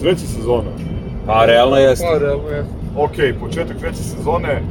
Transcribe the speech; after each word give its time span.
Treća 0.00 0.26
sezona? 0.26 0.70
Pa, 1.26 1.44
realno 1.46 1.76
jeste. 1.76 2.06
Pa, 2.12 2.18
realno 2.18 2.48
jeste. 2.48 2.72
Ok, 2.96 3.40
početak 3.40 3.76
treće 3.76 4.02
sezone 4.02 4.62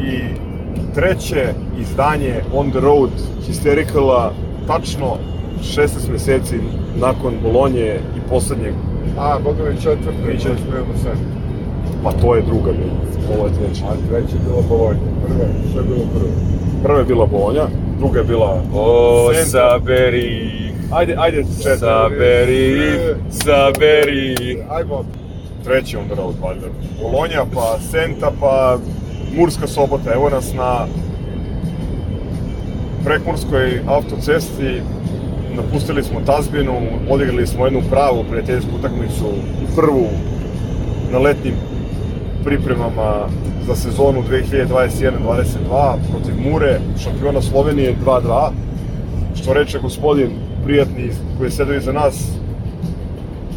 i 0.00 0.18
treće 0.94 1.44
izdanje 1.80 2.34
On 2.54 2.70
the 2.70 2.80
Road 2.80 3.10
Hystericala 3.48 4.30
tačno 4.66 5.16
16 5.62 6.10
meseci 6.12 6.56
nakon 7.00 7.34
Bolonje 7.42 7.94
i 8.16 8.28
poslednjeg, 8.30 8.74
A, 9.18 9.38
boga 9.44 9.58
mi 9.64 9.76
koji 10.24 10.38
smo 10.40 10.50
imamo 10.68 10.94
sad. 11.02 11.16
pa 12.04 12.12
to 12.12 12.34
je 12.34 12.42
druga 12.42 12.72
bila, 12.72 12.92
ovo 13.36 13.46
je 13.46 13.52
treća. 13.54 13.84
A 13.86 13.94
treće 14.08 14.34
je 14.36 14.40
bilo 14.46 14.62
Bolonja. 14.68 15.00
Prva, 15.26 15.44
što 15.70 15.78
je 15.78 15.84
bilo 15.84 16.04
prvo? 16.14 16.30
Prva 16.82 16.98
je 16.98 17.04
bila 17.04 17.26
Bolonja, 17.26 17.66
druga 17.98 18.18
je 18.18 18.24
bila 18.24 18.62
O, 18.74 19.30
Senta. 19.34 19.50
saberi, 19.50 20.50
Ajde, 20.92 21.14
ajde, 21.18 21.44
četiri. 21.56 21.78
saberi, 21.78 22.98
saberi. 23.30 24.58
Ajmo, 24.70 25.04
Treći 25.64 25.96
Road, 26.16 26.34
valjda. 26.42 26.66
Bolonja, 27.02 27.44
pa 27.54 27.78
Senta, 27.90 28.32
pa 28.40 28.78
Murska 29.36 29.66
sobota. 29.66 30.12
Evo 30.14 30.28
nas 30.28 30.54
na 30.54 30.86
prekmurskoj 33.04 33.80
autocesti. 33.86 34.82
Napustili 35.56 36.02
smo 36.02 36.20
Tazbinu, 36.26 36.72
odigrali 37.10 37.46
smo 37.46 37.64
jednu 37.64 37.82
pravu 37.90 38.24
prijateljsku 38.30 38.70
utakmicu, 38.78 39.26
prvu 39.76 40.06
na 41.12 41.18
letnim 41.18 41.54
pripremama 42.44 43.28
za 43.66 43.76
sezonu 43.76 44.22
2021-22 44.30 45.96
protiv 46.10 46.50
Mure, 46.50 46.80
šampiona 47.02 47.42
Slovenije 47.42 47.96
2-2. 48.06 48.50
Što 49.34 49.52
reče 49.52 49.78
gospodin 49.78 50.30
prijatni 50.64 51.10
koji 51.38 51.46
je 51.46 51.50
sedeo 51.50 51.76
iza 51.76 51.92
nas, 51.92 52.28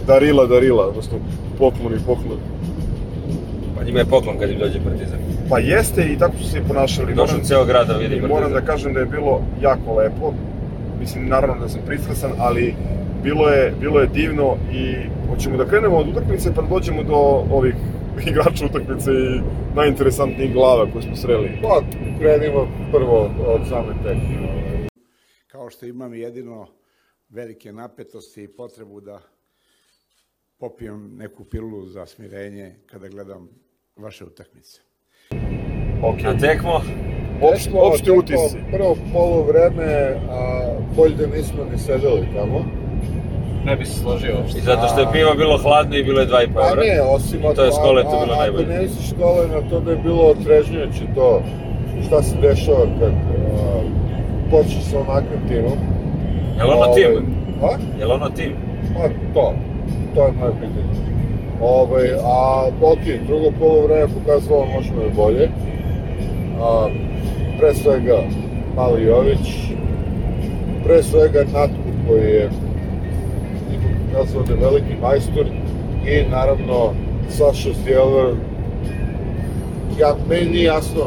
darila, 0.07 0.45
darila, 0.45 0.87
odnosno 0.87 1.17
poklon 1.57 1.93
i 1.93 2.05
poklon. 2.05 2.39
Pa 3.77 3.83
njima 3.83 3.99
je 3.99 4.05
poklon 4.05 4.39
kad 4.39 4.49
im 4.49 4.59
dođe 4.59 4.79
partizan. 4.83 5.19
Pa 5.49 5.59
jeste 5.59 6.05
i 6.13 6.17
tako 6.17 6.37
su 6.37 6.49
se 6.51 6.57
i 6.57 6.67
ponašali. 6.67 7.13
Došao 7.13 7.39
ceo 7.43 7.65
grad 7.65 7.87
da 7.87 7.93
vidi 7.93 8.09
partizan. 8.09 8.29
moram 8.29 8.51
da 8.51 8.61
kažem 8.61 8.93
da 8.93 8.99
je 8.99 9.05
bilo 9.05 9.41
jako 9.61 9.95
lepo. 9.95 10.33
Mislim, 10.99 11.27
naravno 11.27 11.61
da 11.61 11.69
sam 11.69 11.81
pristrasan, 11.85 12.31
ali 12.37 12.75
bilo 13.23 13.49
je, 13.49 13.73
bilo 13.81 13.99
je 13.99 14.07
divno 14.07 14.55
i 14.73 14.95
hoćemo 15.29 15.57
da 15.57 15.65
krenemo 15.65 15.97
od 15.97 16.07
utakmice 16.07 16.53
pa 16.55 16.61
da 16.61 16.67
dođemo 16.67 17.03
do 17.03 17.15
ovih 17.51 17.75
igrača 18.29 18.65
utakmice 18.65 19.11
i 19.11 19.41
najinteresantnijih 19.75 20.53
glava 20.53 20.91
koje 20.91 21.01
smo 21.01 21.15
sreli. 21.15 21.59
pa, 21.61 21.81
krenimo 22.19 22.67
prvo 22.91 23.29
od 23.47 23.61
same 23.69 23.93
tehnike. 24.03 24.87
kao 25.47 25.69
što 25.69 25.85
imam 25.85 26.13
jedino 26.13 26.67
velike 27.29 27.71
napetosti 27.73 28.43
i 28.43 28.47
potrebu 28.49 29.01
da 29.01 29.19
popijem 30.59 31.15
neku 31.15 31.43
pilu 31.45 31.85
za 31.85 32.05
smirenje 32.05 32.75
kada 32.85 33.07
gledam 33.07 33.49
vaše 33.95 34.25
utakmice. 34.25 34.81
Ok. 36.03 36.21
Na 36.21 36.37
tekmo, 36.39 36.81
opšti 37.43 37.65
tekmo, 37.65 38.17
utisci. 38.17 38.57
Prvo 38.71 38.97
polo 39.13 39.43
vreme, 39.43 39.93
a 40.29 40.61
bolje 40.95 41.15
da 41.15 41.27
nismo 41.27 41.63
ni 41.63 41.77
sedeli 41.77 42.27
tamo. 42.35 42.65
Ne 43.65 43.75
bi 43.75 43.85
se 43.85 43.93
složio 43.93 44.35
uopšte. 44.37 44.59
i 44.59 44.61
zato 44.61 44.87
što 44.87 44.99
je 44.99 45.07
pivo 45.13 45.33
bilo 45.33 45.57
hladno 45.57 45.95
i 45.95 46.03
bilo 46.03 46.21
je 46.21 46.27
2,5 46.27 46.53
Pa 46.53 46.69
evra. 46.69 46.83
ne, 46.83 47.01
osim 47.03 47.39
I 47.41 47.55
to 47.55 47.63
je 47.63 47.71
koletu 47.73 48.09
a- 48.11 48.25
bilo 48.25 48.35
najbolje. 48.35 48.63
Ako 48.63 48.73
ne 48.73 48.81
misliš 48.81 49.09
škole 49.09 49.47
na 49.47 49.69
to 49.69 49.79
da 49.79 49.91
je 49.91 49.97
bilo 49.97 50.21
otrežnjujuće 50.23 51.03
to 51.15 51.43
šta 52.05 52.23
se 52.23 52.35
dešava 52.37 52.85
kad 52.99 53.11
a, 53.11 53.81
počneš 54.51 54.83
sa 54.83 54.99
onakvim 54.99 55.47
timom. 55.47 55.77
Jel 56.57 56.69
ono 56.69 56.81
Ovaj, 56.81 56.95
tim? 56.95 57.25
A? 57.63 57.99
Jel 57.99 58.11
ono 58.11 58.29
tim? 58.29 58.53
Pa 58.93 59.07
to, 59.33 59.53
to 60.15 60.25
je 60.25 60.31
moje 60.31 60.51
pitanje. 60.51 61.15
Ovaj, 61.61 62.09
a 62.23 62.67
ok, 62.81 63.27
drugo 63.27 63.51
polo 63.59 63.87
vreme 63.87 64.07
pokazalo 64.07 64.65
možemo 64.65 65.01
i 65.01 65.15
bolje. 65.15 65.49
A, 66.61 66.87
pre 67.59 67.73
svega 67.73 68.17
Mali 68.75 69.03
Jović, 69.03 69.47
pre 70.85 71.03
svega 71.03 71.43
Natku 71.53 71.89
koji 72.07 72.23
je 72.23 72.49
ipak 73.73 73.91
pokazao 74.11 74.43
da 74.43 74.53
je 74.53 74.59
veliki 74.59 75.01
majstor 75.01 75.45
i 76.07 76.29
naravno 76.31 76.93
Saša 77.29 77.73
Stjeler 77.73 78.35
ja, 79.99 80.15
meni 80.29 80.49
nije 80.49 80.63
jasno 80.63 81.01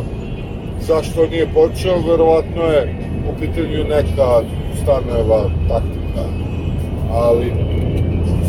zašto 0.80 1.26
nije 1.26 1.46
počeo, 1.54 2.00
verovatno 2.10 2.62
je 2.62 2.94
u 3.30 3.40
pitanju 3.40 3.84
neka 3.88 4.42
Stanojeva 4.88 5.50
taktika, 5.68 6.24
ali 7.12 7.52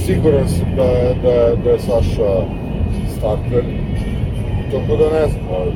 siguran 0.05 0.47
sam 0.47 0.75
da 0.75 0.83
je, 0.83 1.15
da 1.23 1.31
je, 1.31 1.55
da 1.63 1.69
je 1.69 1.79
Saša 1.79 2.31
starter, 3.17 3.63
tako 4.71 4.97
da 4.97 5.19
ne 5.19 5.27
znam, 5.27 5.43
ali 5.59 5.71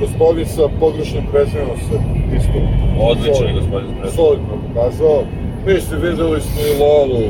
gospodin 0.00 0.46
sa 0.46 0.62
pogrešnim 0.80 1.24
prezimenom 1.32 1.76
se 1.76 1.96
isto 2.36 2.58
Odličan 3.00 3.46
je 3.46 3.52
gospodin 3.52 3.88
s 3.88 4.00
prezimenom. 4.00 4.10
solidno 4.16 4.54
pokazao, 4.74 5.22
mislim 5.66 6.00
videli 6.00 6.40
smo 6.40 6.60
i 6.60 6.78
Lolu, 6.80 7.22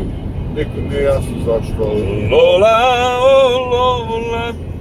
nikom 0.56 0.82
nije 0.90 1.02
jasno 1.02 1.36
zašto, 1.46 1.82
Lola, 2.30 2.76
o, 3.22 3.58
Lola. 3.70 4.71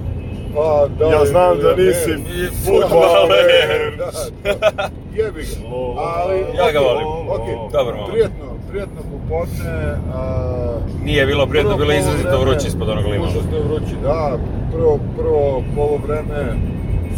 Pa, 0.54 0.86
da 0.98 1.04
Ja 1.06 1.24
znam 1.24 1.58
da 1.58 1.76
ne, 1.76 1.84
nisi 1.84 2.10
ne, 2.10 2.50
fudbaler. 2.64 3.92
Da, 3.98 4.10
da. 4.52 4.88
Jebi 5.14 5.42
ga. 5.42 6.00
Ali, 6.16 6.36
Ja 6.56 6.72
ga 6.72 6.78
volim. 6.78 7.06
okej. 7.28 7.54
Dobar. 7.72 7.94
Prijetno, 8.10 8.44
prijetno 8.70 9.00
popodne. 9.12 9.96
A, 10.14 10.78
Nije 11.04 11.26
bilo 11.26 11.46
prijetno, 11.46 11.76
bilo 11.76 11.92
je 11.92 11.98
izrazito 11.98 12.40
vruće 12.40 12.66
ispod 12.68 12.88
onog 12.88 13.04
limana. 13.06 13.30
Užasno 13.30 13.58
vruće, 13.68 13.94
da. 14.02 14.38
Prvo, 14.72 14.98
prvo 15.16 15.62
polovreme 15.76 16.42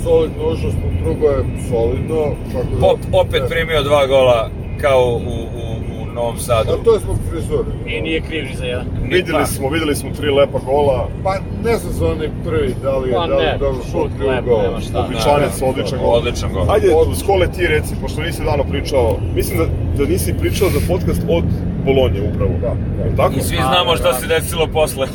solidno, 0.04 0.48
užasno, 0.48 0.80
drugo 1.04 1.26
je 1.26 1.38
solidno. 1.70 2.22
Da, 2.52 2.80
Pop 2.80 2.98
opet 3.12 3.42
primio 3.48 3.82
dva 3.82 4.06
gola 4.06 4.48
kao 4.80 5.04
u, 5.04 5.16
u, 5.16 5.70
u 5.92 5.93
Novom 6.14 6.38
Sadu. 6.38 6.70
A 6.72 6.84
to 6.84 6.94
je 6.94 7.00
zbog 7.00 7.16
frizure. 7.30 7.68
I 7.86 8.00
nije 8.00 8.20
kriv 8.20 8.44
ni 8.44 8.54
za 8.56 8.64
jedan. 8.64 8.86
Videli 9.04 9.46
smo, 9.46 9.68
videli 9.68 9.94
smo 9.94 10.10
tri 10.10 10.30
lepa 10.30 10.58
gola. 10.60 11.08
Pa 11.24 11.34
ne 11.64 11.76
znam 11.76 11.92
za 11.92 12.06
onaj 12.06 12.28
prvi, 12.44 12.74
da 12.82 12.96
li 12.98 13.08
je, 13.08 13.14
Pa 13.14 13.26
da 13.26 13.36
li 13.36 13.44
je 13.44 13.56
dobro 13.58 13.82
šut 13.92 14.10
lepo, 14.20 14.46
gol. 14.46 14.62
nema 14.62 14.80
šta. 14.80 15.00
Običanec, 15.00 15.62
odličan 15.62 15.98
gol. 15.98 16.10
Odličan 16.10 16.52
gol. 16.52 16.70
Ajde, 16.70 16.94
Od- 16.94 17.18
Skole 17.18 17.46
ti 17.48 17.66
reci, 17.66 17.94
pošto 18.00 18.20
nisi 18.22 18.44
davno 18.44 18.64
pričao, 18.64 19.16
mislim 19.34 19.58
da, 19.58 19.64
da 19.98 20.10
nisi 20.10 20.34
pričao 20.34 20.68
za 20.70 20.80
podcast 20.88 21.22
od 21.28 21.44
Bolonje 21.84 22.20
upravo. 22.32 22.52
Da, 22.60 22.72
da. 23.04 23.16
Tako? 23.16 23.34
I 23.36 23.40
svi 23.40 23.56
A, 23.58 23.62
znamo 23.62 23.96
šta 23.96 24.08
da. 24.08 24.14
se 24.14 24.26
desilo 24.26 24.66
posle. 24.66 25.06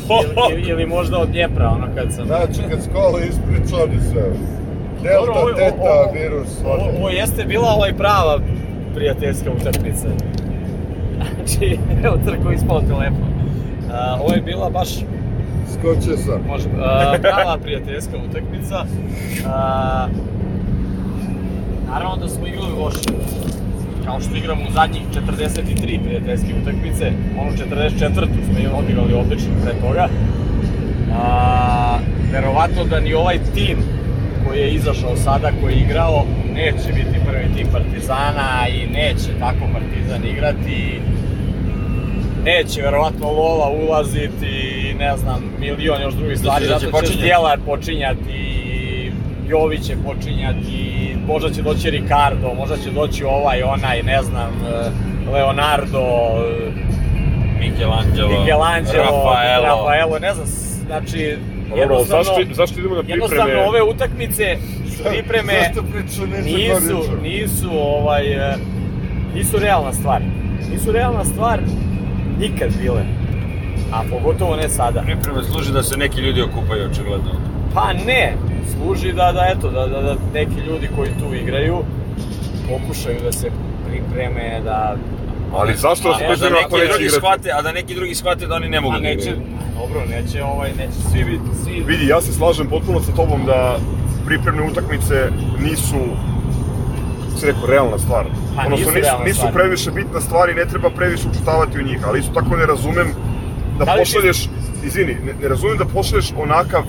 Ili, 0.52 0.62
ili 0.62 0.86
možda 0.86 1.18
od 1.18 1.28
Dnjepra, 1.28 1.68
ono 1.68 1.86
kad 1.94 2.12
sam... 2.14 2.26
Znači, 2.26 2.60
kad 2.70 2.82
skola 2.82 3.18
ispriča, 3.20 3.82
oni 3.84 3.98
sve. 4.12 4.22
Delta, 5.02 5.16
Dobro, 5.26 5.32
ovo- 5.42 5.52
teta, 5.52 5.76
ovo- 5.82 6.12
virus, 6.12 6.48
Ovo, 6.64 6.84
ovo 6.98 7.08
jeste 7.10 7.44
bila 7.44 7.68
ovaj 7.68 7.92
prava 7.94 8.38
prijateljska 8.94 9.50
utakmica. 9.52 10.08
Znači, 11.34 11.78
evo 12.04 12.52
ispalo 12.52 12.80
te 12.80 12.94
lepo. 12.94 13.16
A, 13.92 14.18
ovo 14.20 14.34
je 14.34 14.40
bila 14.40 14.70
baš, 14.70 14.88
Skoče 15.72 16.16
sam. 16.16 16.40
može, 16.48 16.68
a, 16.78 17.14
prava 17.22 17.58
prijateljska 17.62 18.16
utakmica. 18.30 18.84
A, 19.46 20.06
naravno 21.88 22.16
da 22.16 22.28
smo 22.28 22.46
igrali 22.46 22.72
loše. 22.78 23.10
Kao 24.04 24.20
što 24.20 24.36
igramo 24.36 24.62
u 24.68 24.72
zadnjih 24.72 25.02
43 25.28 26.02
prijateljske 26.04 26.54
utakmice, 26.62 27.12
onu 27.40 27.50
44. 27.50 28.10
smo 28.44 28.78
odigrali 28.78 29.14
odlično 29.14 29.50
pre 29.64 29.72
toga. 29.80 30.08
A, 31.14 31.98
verovatno 32.32 32.84
da 32.84 33.00
ni 33.00 33.14
ovaj 33.14 33.38
tim 33.54 33.78
koji 34.46 34.58
je 34.60 34.74
izašao 34.74 35.16
sada, 35.16 35.50
koji 35.62 35.72
je 35.72 35.80
igrao, 35.80 36.24
neće 36.54 36.92
biti 36.92 37.18
prvi 37.26 37.44
tim 37.56 37.66
Partizana 37.72 38.68
i 38.68 38.86
neće 38.86 39.38
tako 39.38 39.64
Partizan 39.72 40.24
igrati. 40.24 41.00
Neće 42.44 42.82
verovatno 42.82 43.26
Lola 43.26 43.68
ulaziti, 43.68 44.94
ne 44.98 45.16
znam, 45.16 45.42
milion 45.58 46.02
još 46.02 46.14
drugih 46.14 46.38
stvari, 46.38 46.66
da 46.66 46.66
će 46.66 46.72
zato 46.72 46.84
će 46.84 46.90
počinjati? 46.90 47.18
Stjelar 47.18 47.58
počinjati, 47.66 48.60
Jović 49.48 49.86
će 49.86 49.96
počinjati, 50.06 51.16
možda 51.26 51.50
će 51.50 51.62
doći 51.62 51.90
Ricardo, 51.90 52.54
možda 52.54 52.76
će 52.76 52.90
doći 52.90 53.24
ovaj, 53.24 53.62
onaj, 53.62 54.02
ne 54.02 54.22
znam, 54.22 54.50
eh, 54.50 54.90
Leonardo, 55.32 56.04
Michelangelo, 57.60 58.40
Michelangelo, 58.40 59.04
Rafaelo. 59.04 59.66
Rafaelo, 59.66 60.18
ne 60.18 60.34
znam, 60.34 60.46
znači, 60.86 61.36
Dobro, 61.70 61.82
jednostavno, 61.82 62.24
zašto, 62.24 62.54
zašto 62.54 62.80
idemo 62.80 62.94
na 62.94 63.02
pripreme? 63.02 63.24
jednostavno 63.24 63.68
ove 63.68 63.82
utakmice, 63.82 64.56
pripreme 65.08 65.52
nisu, 66.44 67.02
nisu, 67.22 67.70
ovaj, 67.72 68.32
eh, 68.32 68.56
nisu 69.34 69.58
realna 69.58 69.92
stvar. 69.92 70.22
Nisu 70.72 70.92
realna 70.92 71.24
stvar 71.24 71.60
nikad 72.38 72.68
bile, 72.82 73.02
a 73.92 74.02
pogotovo 74.10 74.56
ne 74.56 74.68
sada. 74.68 75.02
Pripreme 75.02 75.42
služi 75.42 75.72
da 75.72 75.82
se 75.82 75.96
neki 75.96 76.20
ljudi 76.20 76.42
okupaju, 76.42 76.90
očigledno. 76.90 77.30
Pa 77.74 77.92
ne, 77.92 78.34
služi 78.76 79.12
da, 79.12 79.32
da, 79.32 79.52
eto, 79.56 79.70
da, 79.70 79.86
da, 79.86 80.02
da 80.02 80.16
neki 80.34 80.60
ljudi 80.68 80.88
koji 80.96 81.08
tu 81.08 81.34
igraju 81.34 81.78
pokušaju 82.68 83.18
da 83.22 83.32
se 83.32 83.50
pripreme, 83.88 84.60
da 84.64 84.96
Ali 85.54 85.74
zašto 85.76 86.08
da 86.08 86.48
da 86.48 86.56
ako 86.56 86.76
neki 86.76 86.88
drugi 86.88 87.04
igrati? 87.04 87.10
shvate, 87.10 87.50
a 87.52 87.62
da 87.62 87.72
neki 87.72 87.94
drugi 87.94 88.14
shvate 88.14 88.46
da 88.46 88.54
oni 88.54 88.68
ne 88.68 88.80
mogu 88.80 88.94
A 88.94 88.98
da 88.98 89.02
neće, 89.02 89.30
dobro, 89.74 90.00
neće, 90.06 90.42
ovaj, 90.44 90.70
neće 90.70 90.98
svi 91.10 91.24
biti, 91.24 91.62
svi... 91.64 91.82
Vidi, 91.82 92.06
ja 92.06 92.20
se 92.20 92.32
slažem 92.32 92.66
potpuno 92.66 93.00
sa 93.00 93.12
tobom 93.12 93.46
da 93.46 93.78
pripremne 94.26 94.62
utakmice 94.62 95.28
nisu 95.60 95.96
se 97.36 97.46
rekao, 97.46 97.66
realna 97.66 97.98
stvar. 97.98 98.24
Pa 98.56 98.62
Odnosno, 98.62 98.76
nisu 98.86 98.98
nisu, 98.98 99.24
nisu 99.24 99.36
stvar. 99.36 99.52
previše 99.52 99.90
bitna 99.90 100.20
stvar 100.20 100.50
i 100.50 100.54
ne 100.54 100.64
treba 100.64 100.90
previše 100.90 101.28
učitavati 101.28 101.78
u 101.78 101.82
njih, 101.82 101.98
ali 102.06 102.18
isto 102.18 102.32
tako 102.34 102.56
ne 102.56 102.66
razumem 102.66 103.08
da, 103.78 103.84
Da 103.84 103.94
li 103.94 103.98
ti- 103.98 104.12
pošalješ, 104.12 104.48
izvini, 104.84 105.14
ne, 105.26 105.32
ne 105.42 105.48
razumem 105.48 105.78
da 105.78 105.84
pošalješ 105.84 106.32
onakav 106.38 106.82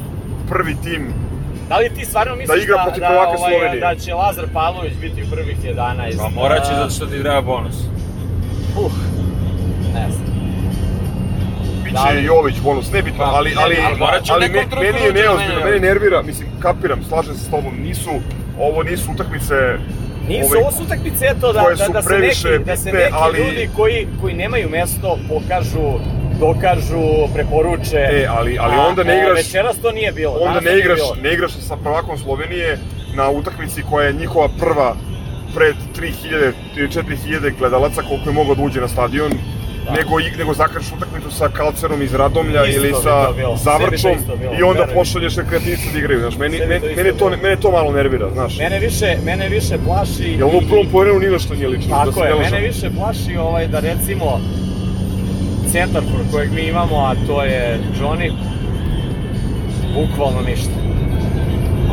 prvi 0.50 0.76
tim 0.76 1.14
Da 1.70 1.78
li 1.78 1.90
ti 1.90 2.06
stvarno 2.06 2.36
misliš 2.36 2.64
igra 2.64 2.78
da, 2.78 2.84
protiv 2.84 3.02
da, 3.02 3.08
prvaka 3.08 3.30
ovaj, 3.30 3.52
Slovenije? 3.52 3.80
da 3.80 3.96
će 3.96 4.14
Lazar 4.14 4.46
Pavlović 4.54 4.94
biti 5.02 5.24
u 5.24 5.30
prvih 5.32 5.58
11? 5.66 6.18
Pa 6.18 6.30
morat 6.30 6.66
će 6.66 6.72
A, 6.72 6.76
zato 6.76 6.90
što 6.90 7.06
ti 7.06 7.20
treba 7.22 7.42
bonus. 7.42 7.76
Uh, 8.78 8.92
ne 9.94 10.08
znam. 10.12 10.32
Biće 11.84 11.96
Da 12.14 12.20
Jović 12.20 12.56
bonus, 12.60 12.92
nebitno, 12.92 13.20
Pa, 13.20 13.32
ali, 13.32 13.54
ali, 13.58 13.76
ali 13.86 13.98
ali 14.30 14.50
me- 14.50 14.66
meni 14.82 15.06
je 15.06 15.12
do 15.12 15.20
neozbiljno, 15.20 15.66
meni 15.66 15.80
nervira, 15.80 16.22
mislim, 16.22 16.48
kapiram, 16.60 17.04
slažem 17.04 17.36
se 17.36 17.44
s 17.46 17.50
tobom, 17.50 17.74
nisu, 17.80 18.10
ovo 18.60 18.84
nisu 18.84 19.12
utakmice 19.12 19.56
Nisu 20.28 20.46
ovaj, 20.48 20.62
ovo 20.62 20.72
su 20.72 20.84
utakmice 20.84 21.26
eto 21.26 21.54
da, 21.54 21.62
da, 21.78 21.88
da 21.88 22.02
se 22.02 22.18
neki, 22.18 22.64
da 22.66 22.78
se 22.78 22.92
neki 22.92 23.14
ali- 23.14 23.40
ljudi 23.40 23.70
koji, 23.76 24.08
koji 24.22 24.34
nemaju 24.34 24.70
mesto 24.70 25.18
pokažu, 25.30 26.00
dokažu, 26.40 27.34
preporuče. 27.34 27.98
E, 27.98 28.28
ali, 28.30 28.58
ali 28.60 28.76
onda 28.90 29.04
ne 29.04 29.18
igraš, 29.18 29.38
Večeras 29.38 29.78
to 29.78 29.92
nije 29.92 30.12
bilo. 30.12 30.34
onda 30.40 30.60
ne 30.60 30.78
igraš, 30.80 31.00
ne 31.24 31.34
igraš 31.34 31.52
sa 31.52 31.76
prvakom 31.78 32.18
Slovenije 32.18 32.80
na 33.16 33.30
utakmici 33.30 33.84
koja 33.90 34.08
je 34.08 34.14
njihova 34.14 34.50
prva 34.60 34.96
pred 35.56 35.76
3000 36.00 36.52
ili 36.78 36.88
4000 36.90 37.58
gledalaca 37.60 38.02
koliko 38.02 38.30
je 38.30 38.34
mogao 38.34 38.56
da 38.56 38.62
uđe 38.64 38.82
na 38.82 38.88
stadion, 38.88 39.32
Da. 39.86 39.92
nego, 39.92 40.20
nego 40.38 40.54
zakrš 40.54 40.86
utakmicu 40.98 41.32
sa 41.32 41.50
Kalcerom 41.50 42.02
iz 42.02 42.14
Radomlja 42.14 42.66
Isto 42.66 42.82
ili 42.82 42.94
sa 43.04 43.34
Zavrčom 43.64 44.12
i 44.60 44.64
onda 44.64 44.88
pošalješ 44.94 45.36
rekreativce 45.36 45.92
da 45.94 46.00
igraju, 46.00 46.20
znaš, 46.20 46.38
meni, 46.38 46.60
meni, 46.68 46.80
to 46.80 46.96
mene, 46.96 47.12
to, 47.12 47.30
mene 47.30 47.56
to 47.56 47.72
malo 47.72 47.92
nervira, 47.92 48.30
znaš. 48.34 48.58
Mene 48.58 48.80
više, 48.80 49.18
mene 49.26 49.50
više 49.50 49.78
plaši... 49.86 50.36
Jel 50.38 50.48
u 50.48 50.62
prvom 50.70 50.88
povremenu 50.92 51.20
ni 51.20 51.30
na 51.30 51.40
što 51.40 51.54
nije 51.56 51.68
lično, 51.68 51.90
da 51.90 52.06
Tako 52.06 52.20
se 52.20 52.20
je, 52.20 52.52
mene 52.52 52.68
više 52.68 52.90
plaši 52.98 53.38
ovaj 53.38 53.68
da 53.68 53.80
recimo 53.80 54.40
centar 55.72 56.02
kojeg 56.32 56.52
mi 56.52 56.62
imamo, 56.62 56.96
a 56.98 57.16
to 57.28 57.44
je 57.44 57.80
Johnny, 58.02 58.32
bukvalno 59.96 60.42
ništa. 60.42 60.72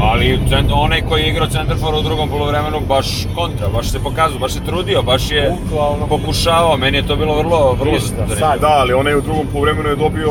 Ali 0.00 0.38
onaj 0.74 1.00
koji 1.00 1.22
je 1.22 1.28
igrao 1.28 1.46
centarfor 1.48 1.94
u 1.94 2.02
drugom 2.02 2.28
polovremenu 2.28 2.80
baš 2.80 3.06
kontra, 3.34 3.68
baš 3.68 3.88
se 3.88 3.98
pokazao, 3.98 4.38
baš 4.38 4.52
se 4.52 4.60
trudio, 4.60 5.02
baš 5.02 5.30
je 5.30 5.52
Bukvalno. 5.62 6.06
pokušavao, 6.06 6.76
meni 6.76 6.96
je 6.98 7.06
to 7.06 7.16
bilo 7.16 7.36
vrlo, 7.36 7.72
vrlo 7.74 8.00
sad. 8.38 8.60
Da, 8.60 8.68
ali 8.68 8.92
onaj 8.92 9.14
u 9.14 9.20
drugom 9.20 9.46
povremenu 9.46 9.88
je 9.88 9.96
dobio 9.96 10.30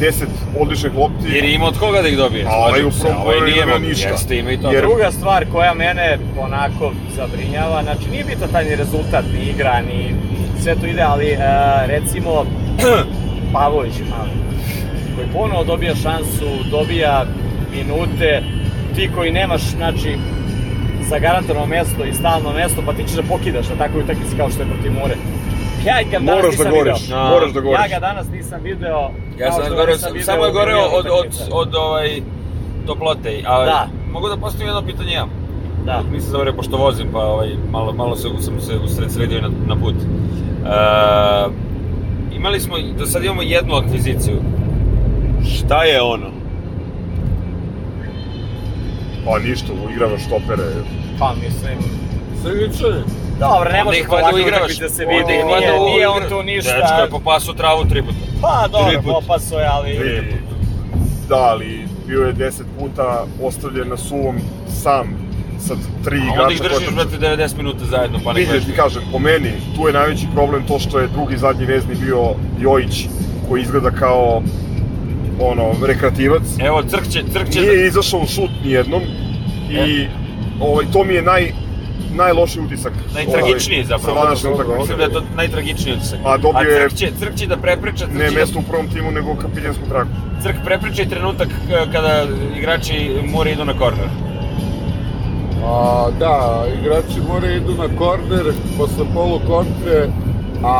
10 0.00 0.12
odličnih 0.60 0.92
lopti. 0.94 1.28
Jer 1.28 1.44
ima 1.44 1.66
od 1.66 1.78
koga 1.78 2.02
da 2.02 2.08
ih 2.08 2.16
dobije, 2.16 2.44
A 2.44 2.56
ovaj 2.56 2.70
slažem 2.70 2.86
u 2.88 2.90
prvom 2.92 3.16
ovaj 3.16 3.36
polovremenu 3.36 3.78
nije 3.78 3.88
ništa. 3.88 4.08
jeste, 4.08 4.38
ima 4.38 4.50
i 4.50 4.56
to. 4.58 4.70
Jer- 4.72 4.82
Druga 4.82 5.10
stvar 5.10 5.46
koja 5.52 5.74
mene 5.74 6.18
onako 6.40 6.92
zabrinjava, 7.16 7.82
znači 7.82 8.10
nije 8.10 8.24
bitan 8.24 8.48
taj 8.52 8.64
ni 8.64 8.76
rezultat, 8.76 9.24
ni 9.34 9.44
igra, 9.44 9.80
ni 9.82 10.14
sve 10.62 10.74
to 10.76 10.86
ide, 10.86 11.02
ali 11.02 11.26
e, 11.26 11.38
recimo 11.86 12.44
Pavlović 13.54 13.92
mali, 14.10 14.30
koji 15.16 15.28
ponovo 15.32 15.64
dobija 15.64 15.94
šansu, 15.94 16.48
dobija 16.70 17.24
minute, 17.72 18.42
ti 18.98 19.10
koji 19.14 19.32
nemaš, 19.32 19.62
znači, 19.62 20.16
zagarantovano 21.08 21.66
mesto 21.66 22.04
i 22.04 22.12
stalno 22.12 22.52
mesto, 22.52 22.82
pa 22.86 22.92
ti 22.92 23.04
ćeš 23.08 23.16
da 23.16 23.22
pokidaš 23.22 23.68
na 23.68 23.76
takvoj 23.76 24.02
utakmici 24.02 24.36
kao 24.36 24.50
što 24.50 24.62
je 24.62 24.68
protiv 24.68 24.92
Mure. 24.92 25.16
Ja 25.86 25.96
ga 26.10 26.18
danas 26.18 26.42
Moraš 26.42 26.56
da 26.56 26.64
nisam 26.64 26.72
goriš, 26.72 27.02
video. 27.02 27.16
Da. 27.16 27.30
moraš 27.30 27.52
da 27.52 27.60
goriš. 27.60 27.80
Ja 27.80 27.88
ga 27.88 28.06
danas 28.06 28.26
nisam 28.30 28.60
video. 28.62 29.10
Ja 29.38 29.52
sam 29.52 29.62
goreo, 29.76 29.96
samo 30.22 30.44
je 30.44 30.52
goreo 30.52 30.80
od, 30.80 31.06
od, 31.06 31.26
utakmica. 31.26 31.44
od 31.50 31.74
ovaj, 31.74 32.20
toplote. 32.86 33.42
A, 33.46 33.64
Da. 33.64 33.88
Mogu 34.12 34.28
da 34.28 34.36
postavim 34.36 34.66
jedno 34.66 34.82
pitanje 34.82 35.12
ja? 35.12 35.26
Da. 35.84 36.02
Nisam 36.12 36.30
zavreo 36.30 36.52
pošto 36.52 36.76
vozim, 36.76 37.08
pa 37.12 37.18
ovaj, 37.18 37.48
malo, 37.70 37.92
malo 37.92 38.16
se, 38.16 38.28
sam 38.40 38.60
se 38.60 38.76
usred 38.84 39.10
sredio 39.10 39.40
na, 39.40 39.48
na 39.66 39.76
put. 39.76 39.94
E, 39.94 40.06
imali 42.36 42.60
smo, 42.60 42.76
do 42.98 43.06
sad 43.06 43.24
imamo 43.24 43.42
jednu 43.42 43.74
akviziciju. 43.74 44.36
Šta 45.54 45.84
je 45.84 46.02
ono? 46.02 46.37
Pa 49.24 49.38
ništa, 49.38 49.72
uigravaš 49.86 50.22
štopere. 50.24 50.64
Pa 51.18 51.34
mislim, 51.34 51.78
Segičani. 52.42 53.02
Dobro, 53.40 53.72
ne 53.72 53.78
Onda 53.78 53.84
može 53.84 53.98
ih 53.98 54.06
to 54.06 54.14
valjda 54.14 54.28
ovako 54.28 54.72
da 54.80 54.88
se 54.88 55.04
vidi, 55.04 55.32
nije, 55.32 55.44
valjda 55.44 55.78
nije 55.94 56.08
on 56.08 56.22
tu 56.28 56.42
ništa. 56.42 56.72
Dečko 56.72 57.02
je 57.02 57.10
popasao 57.10 57.54
travu 57.54 57.84
tri 57.84 58.02
puta. 58.02 58.18
Pa 58.42 58.68
dobro, 58.72 59.02
popaso 59.02 59.58
je, 59.58 59.66
ali... 59.72 59.90
I, 59.90 60.22
da, 61.28 61.36
ali 61.36 61.88
bio 62.06 62.20
je 62.20 62.34
10 62.34 62.62
puta 62.78 63.24
ostavljen 63.42 63.88
na 63.88 63.96
suvom 63.96 64.36
sam 64.82 65.28
sa 65.58 65.74
tri 66.04 66.18
A 66.18 66.42
onda 66.42 66.52
ih 66.54 66.60
igrača. 66.60 66.78
držiš, 66.78 66.94
brate, 66.94 67.42
90 67.42 67.56
minuta 67.56 67.84
zajedno, 67.84 68.18
pa 68.24 68.32
ne 68.32 68.44
gledaš. 68.44 68.64
ti 68.66 68.72
kažem, 68.72 69.02
po 69.12 69.18
meni, 69.18 69.52
tu 69.76 69.86
je 69.86 69.92
najveći 69.92 70.26
problem 70.34 70.66
to 70.66 70.78
što 70.78 70.98
je 70.98 71.08
drugi 71.08 71.36
zadnji 71.36 71.66
vezni 71.66 71.94
bio 71.94 72.34
Jojić, 72.60 73.06
koji 73.48 73.62
izgleda 73.62 73.90
kao 73.90 74.42
ono, 75.40 75.72
rekreativac. 75.82 76.42
Evo, 76.60 76.82
crkće, 76.82 77.22
crkće... 77.32 77.60
Nije 77.60 77.86
izašao 77.86 78.20
u 78.20 78.26
šut 78.26 78.50
nijednom 78.64 79.02
i 79.70 80.06
ovaj, 80.60 80.84
to 80.92 81.04
mi 81.04 81.14
je 81.14 81.22
naj, 81.22 81.52
najlošiji 82.12 82.62
utisak. 82.62 82.92
Najtragičniji 83.14 83.78
ovaj, 83.78 83.86
zapravo. 83.88 84.16
Sa 84.16 84.24
današnje 84.24 84.50
Dobro, 84.50 84.64
utakmice. 84.64 84.78
Mislim 84.80 84.98
da 84.98 85.04
je 85.04 85.12
to 85.12 85.36
najtragičniji 85.36 85.94
utisak. 85.94 86.18
A 86.24 86.36
dobio 86.36 86.60
je- 86.62 86.80
crkće, 86.80 87.10
crkće 87.18 87.46
da 87.46 87.56
prepriča, 87.56 88.06
Ne 88.06 88.12
crkće, 88.18 88.34
mesto 88.34 88.58
u 88.58 88.62
prvom 88.62 88.88
timu, 88.88 89.10
nego 89.10 89.34
kapitensku 89.36 89.82
traku. 89.88 90.10
crk 90.42 90.56
prepriča 90.64 91.02
i 91.02 91.08
trenutak 91.08 91.48
k- 91.48 91.92
kada 91.92 92.24
igrači 92.58 92.94
mora 93.24 93.50
idu 93.50 93.64
na 93.64 93.74
korner. 93.74 94.08
A, 95.64 96.08
da, 96.18 96.34
igrači 96.74 97.20
moraju 97.28 97.56
idu 97.56 97.74
na 97.74 97.88
korner 97.98 98.44
posle 98.78 99.04
polu 99.14 99.40
kontre, 99.40 100.08
a 100.64 100.78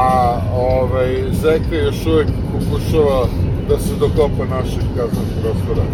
ovaj, 0.54 1.08
Zeka 1.32 1.76
još 1.76 2.06
uvek 2.06 2.26
pokušava 2.52 3.26
da 3.68 3.78
se 3.78 3.94
dokopa 4.00 4.44
naših 4.56 4.84
kaznog 4.96 5.26
prostora. 5.40 5.84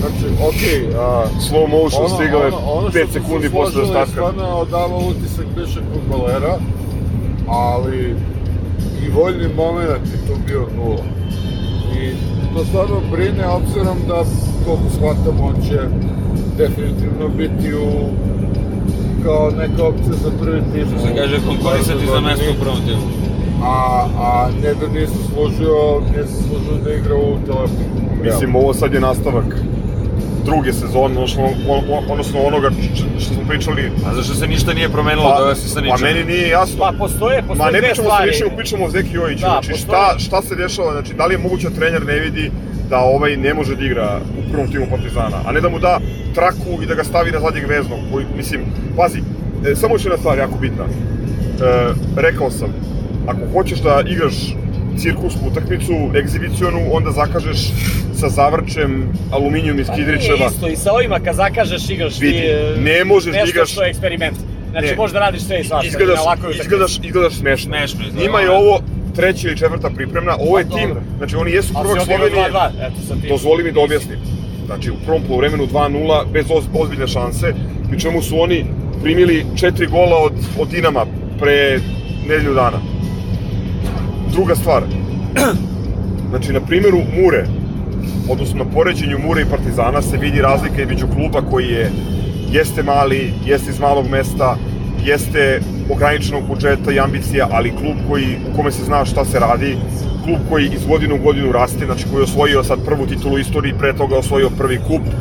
Znači, 0.00 0.26
okej, 0.48 0.94
a, 0.98 1.24
Slow 1.40 1.68
motion 1.68 2.08
stigao 2.16 2.42
je 2.42 2.50
5 2.50 2.88
što 2.90 3.12
sekundi 3.12 3.46
su 3.46 3.52
posle 3.52 3.72
složili 3.72 3.82
ostatka. 3.82 4.12
Stvarno 4.12 4.42
je 4.42 4.52
odavao 4.52 4.98
utisak 4.98 5.46
bivšeg 5.56 5.82
futbolera, 5.92 6.58
ali 7.48 8.16
i 9.06 9.10
voljni 9.10 9.48
moment 9.56 10.06
je 10.12 10.18
tu 10.26 10.34
bio 10.46 10.66
nula. 10.76 11.04
I 12.00 12.12
to 12.54 12.64
stvarno 12.64 13.00
brine, 13.12 13.46
obzirom 13.46 13.98
da, 14.08 14.24
koliko 14.64 14.90
shvatam, 14.96 15.40
on 15.40 15.54
će 15.68 15.78
definitivno 16.58 17.28
biti 17.28 17.74
u 17.74 17.90
kao 19.24 19.50
neka 19.50 19.84
opcija 19.84 20.14
za 20.24 20.30
prvi 20.40 20.62
tim. 20.72 20.86
Što 20.88 21.06
se 21.06 21.14
kaže, 21.16 21.36
konkurisati 21.46 22.06
za 22.06 22.20
mesto 22.20 22.50
u 22.50 22.60
prvom 22.62 22.78
timu. 22.86 23.29
A, 23.62 23.74
a 24.18 24.30
ne 24.62 24.74
da 24.74 24.88
nije 24.88 25.06
zaslužio, 25.08 25.74
nije 26.10 26.24
zaslužio 26.24 26.84
da 26.84 26.92
igra 26.92 27.14
u 27.16 27.38
telefonu. 27.46 28.00
Mislim, 28.22 28.56
ovo 28.56 28.74
sad 28.74 28.94
je 28.94 29.00
nastavak 29.00 29.44
druge 30.44 30.72
sezone, 30.72 31.04
odnosno, 31.06 31.44
on- 31.68 31.84
on- 31.90 32.04
odnosno 32.10 32.40
onoga 32.40 32.70
što 33.18 33.34
smo 33.34 33.42
pričali. 33.48 33.90
A 34.06 34.14
zašto 34.14 34.34
se 34.34 34.46
ništa 34.46 34.72
nije 34.72 34.88
promenilo, 34.88 35.34
doveo 35.38 35.54
se 35.54 35.68
sa 35.68 35.74
pa 35.74 35.80
ničim? 35.82 36.06
meni 36.06 36.24
nije 36.24 36.48
jasno. 36.48 36.76
Pa 36.78 36.92
postoje, 36.98 37.42
Ma 37.42 37.48
postoje 37.48 37.72
ne 37.72 37.78
dve 37.78 37.88
pričamo 37.88 38.04
se 38.04 38.14
stvari. 38.14 38.30
više, 38.30 38.44
pričamo 38.56 38.84
o 38.84 38.90
Zeki 38.90 39.14
Jojiću. 39.14 39.40
Da, 39.40 39.48
znači, 39.48 39.70
postoje- 39.70 39.98
šta, 40.10 40.18
šta 40.18 40.42
se 40.42 40.54
dešava? 40.54 40.92
Znači, 40.92 41.14
da 41.14 41.26
li 41.26 41.34
je 41.34 41.38
moguće 41.38 41.68
da 41.68 41.74
trener 41.76 42.06
ne 42.06 42.14
vidi 42.14 42.50
da 42.90 42.98
ovaj 42.98 43.36
ne 43.36 43.54
može 43.54 43.76
da 43.76 43.84
igra 43.84 44.08
u 44.38 44.52
prvom 44.52 44.68
timu 44.68 44.86
Partizana, 44.90 45.36
a 45.46 45.52
ne 45.52 45.60
da 45.60 45.68
mu 45.68 45.78
da 45.78 45.98
traku 46.34 46.82
i 46.82 46.86
da 46.86 46.94
ga 46.94 47.04
stavi 47.04 47.30
na 47.30 47.40
zadnjeg 47.40 47.66
veznog, 47.66 47.98
koji, 48.12 48.26
mislim, 48.36 48.60
pazi, 48.96 49.18
e, 49.66 49.74
samo 49.74 49.94
još 49.94 50.04
jedna 50.04 50.18
stvar 50.18 50.38
jako 50.38 50.54
bitna. 50.56 50.84
E, 50.84 50.90
rekao 52.16 52.50
sam, 52.50 52.68
ako 53.26 53.40
hoćeš 53.52 53.78
da 53.78 54.02
igraš 54.06 54.34
cirkusku 54.98 55.40
utakmicu, 55.46 55.92
egzibicionu, 56.16 56.80
onda 56.92 57.10
zakažeš 57.10 57.58
sa 58.14 58.28
zavrčem 58.28 58.90
aluminijum 59.32 59.80
iz 59.80 59.86
Pa 59.86 59.94
Kidričeva. 59.94 60.36
nije 60.36 60.48
isto, 60.48 60.68
i 60.68 60.76
sa 60.76 60.92
ovima 60.92 61.20
kad 61.20 61.34
zakažeš 61.36 61.90
igraš 61.90 62.14
ti... 62.14 62.24
Vidi, 62.26 62.38
e, 62.38 62.74
ne 62.78 63.04
možeš 63.04 63.32
da 63.32 63.38
nešto 63.38 63.50
igraš- 63.50 63.72
što 63.72 63.82
je 63.82 63.90
eksperiment. 63.90 64.36
Znači, 64.70 64.86
Ne. 64.86 64.96
možeš 64.96 65.12
da 65.12 65.20
radiš 65.20 65.42
sve 65.42 65.60
i 65.60 65.64
svašta. 65.64 65.86
izgledaš, 65.88 66.20
izgledaš, 66.54 66.98
izgledaš 66.98 67.32
smešno. 67.34 67.68
Smešno 67.68 68.00
izgleda, 68.00 68.22
Njima 68.22 68.40
je 68.40 68.46
da. 68.46 68.52
ovo 68.52 68.80
treća 69.16 69.48
ili 69.48 69.56
četvrta 69.56 69.90
pripremna, 69.90 70.36
ovo 70.38 70.58
je 70.58 70.64
Pa, 70.64 70.76
tim, 70.76 70.88
dobro. 70.88 71.02
znači 71.18 71.36
oni 71.36 71.50
jesu 71.50 71.72
prvak 71.74 72.02
Slovenije, 72.04 72.30
2-2, 72.44 72.68
eto 72.80 72.96
sa 73.08 73.14
tim. 73.14 73.28
dozvoli 73.28 73.64
mi 73.64 73.72
da 73.72 73.80
objasnim. 73.80 74.18
Znači 74.66 74.90
u 74.90 74.96
prvom 75.04 75.22
poluvremenu 75.22 75.66
2-0, 75.66 76.24
bez 76.32 76.44
oz, 76.50 76.64
ozbiljne 76.74 77.06
šanse, 77.08 77.54
pri 77.88 78.00
čemu 78.00 78.22
su 78.22 78.40
oni 78.40 78.64
primili 79.02 79.46
četiri 79.56 79.86
gola 79.86 80.16
od, 80.18 80.32
od 80.58 80.68
Dinama 80.68 81.06
pre 81.40 81.80
nedelju 82.28 82.54
dana. 82.54 82.78
Druga 84.32 84.54
stvar, 84.54 84.82
znači 86.30 86.52
na 86.52 86.60
primjeru 86.60 86.98
Mure, 86.98 87.44
odnosno 88.28 88.64
na 88.64 88.70
poređenju 88.70 89.18
Mure 89.18 89.42
i 89.42 89.50
Partizana 89.50 90.02
se 90.02 90.16
vidi 90.16 90.42
razlika 90.42 90.82
između 90.82 91.06
kluba 91.14 91.42
koji 91.50 91.66
je 91.66 91.90
jeste 92.50 92.82
mali, 92.82 93.32
jeste 93.46 93.70
iz 93.70 93.80
malog 93.80 94.08
mesta, 94.10 94.56
jeste 95.04 95.60
ograničenog 95.90 96.46
budžeta 96.46 96.92
i 96.92 97.00
ambicija, 97.00 97.48
ali 97.52 97.76
klub 97.76 97.96
koji, 98.08 98.36
u 98.52 98.56
kome 98.56 98.70
se 98.72 98.84
zna 98.84 99.04
šta 99.04 99.24
se 99.24 99.38
radi, 99.38 99.76
klub 100.24 100.38
koji 100.48 100.66
iz 100.66 100.86
godine 100.86 101.14
u 101.14 101.24
godinu 101.24 101.52
raste, 101.52 101.86
znači 101.86 102.04
koji 102.10 102.20
je 102.20 102.24
osvojio 102.24 102.64
sad 102.64 102.84
prvu 102.84 103.06
titulu 103.06 103.34
u 103.34 103.38
istoriji, 103.38 103.78
pre 103.78 103.92
toga 103.92 104.16
osvojio 104.16 104.50
prvi 104.50 104.78
kup, 104.78 105.02
e, 105.02 105.14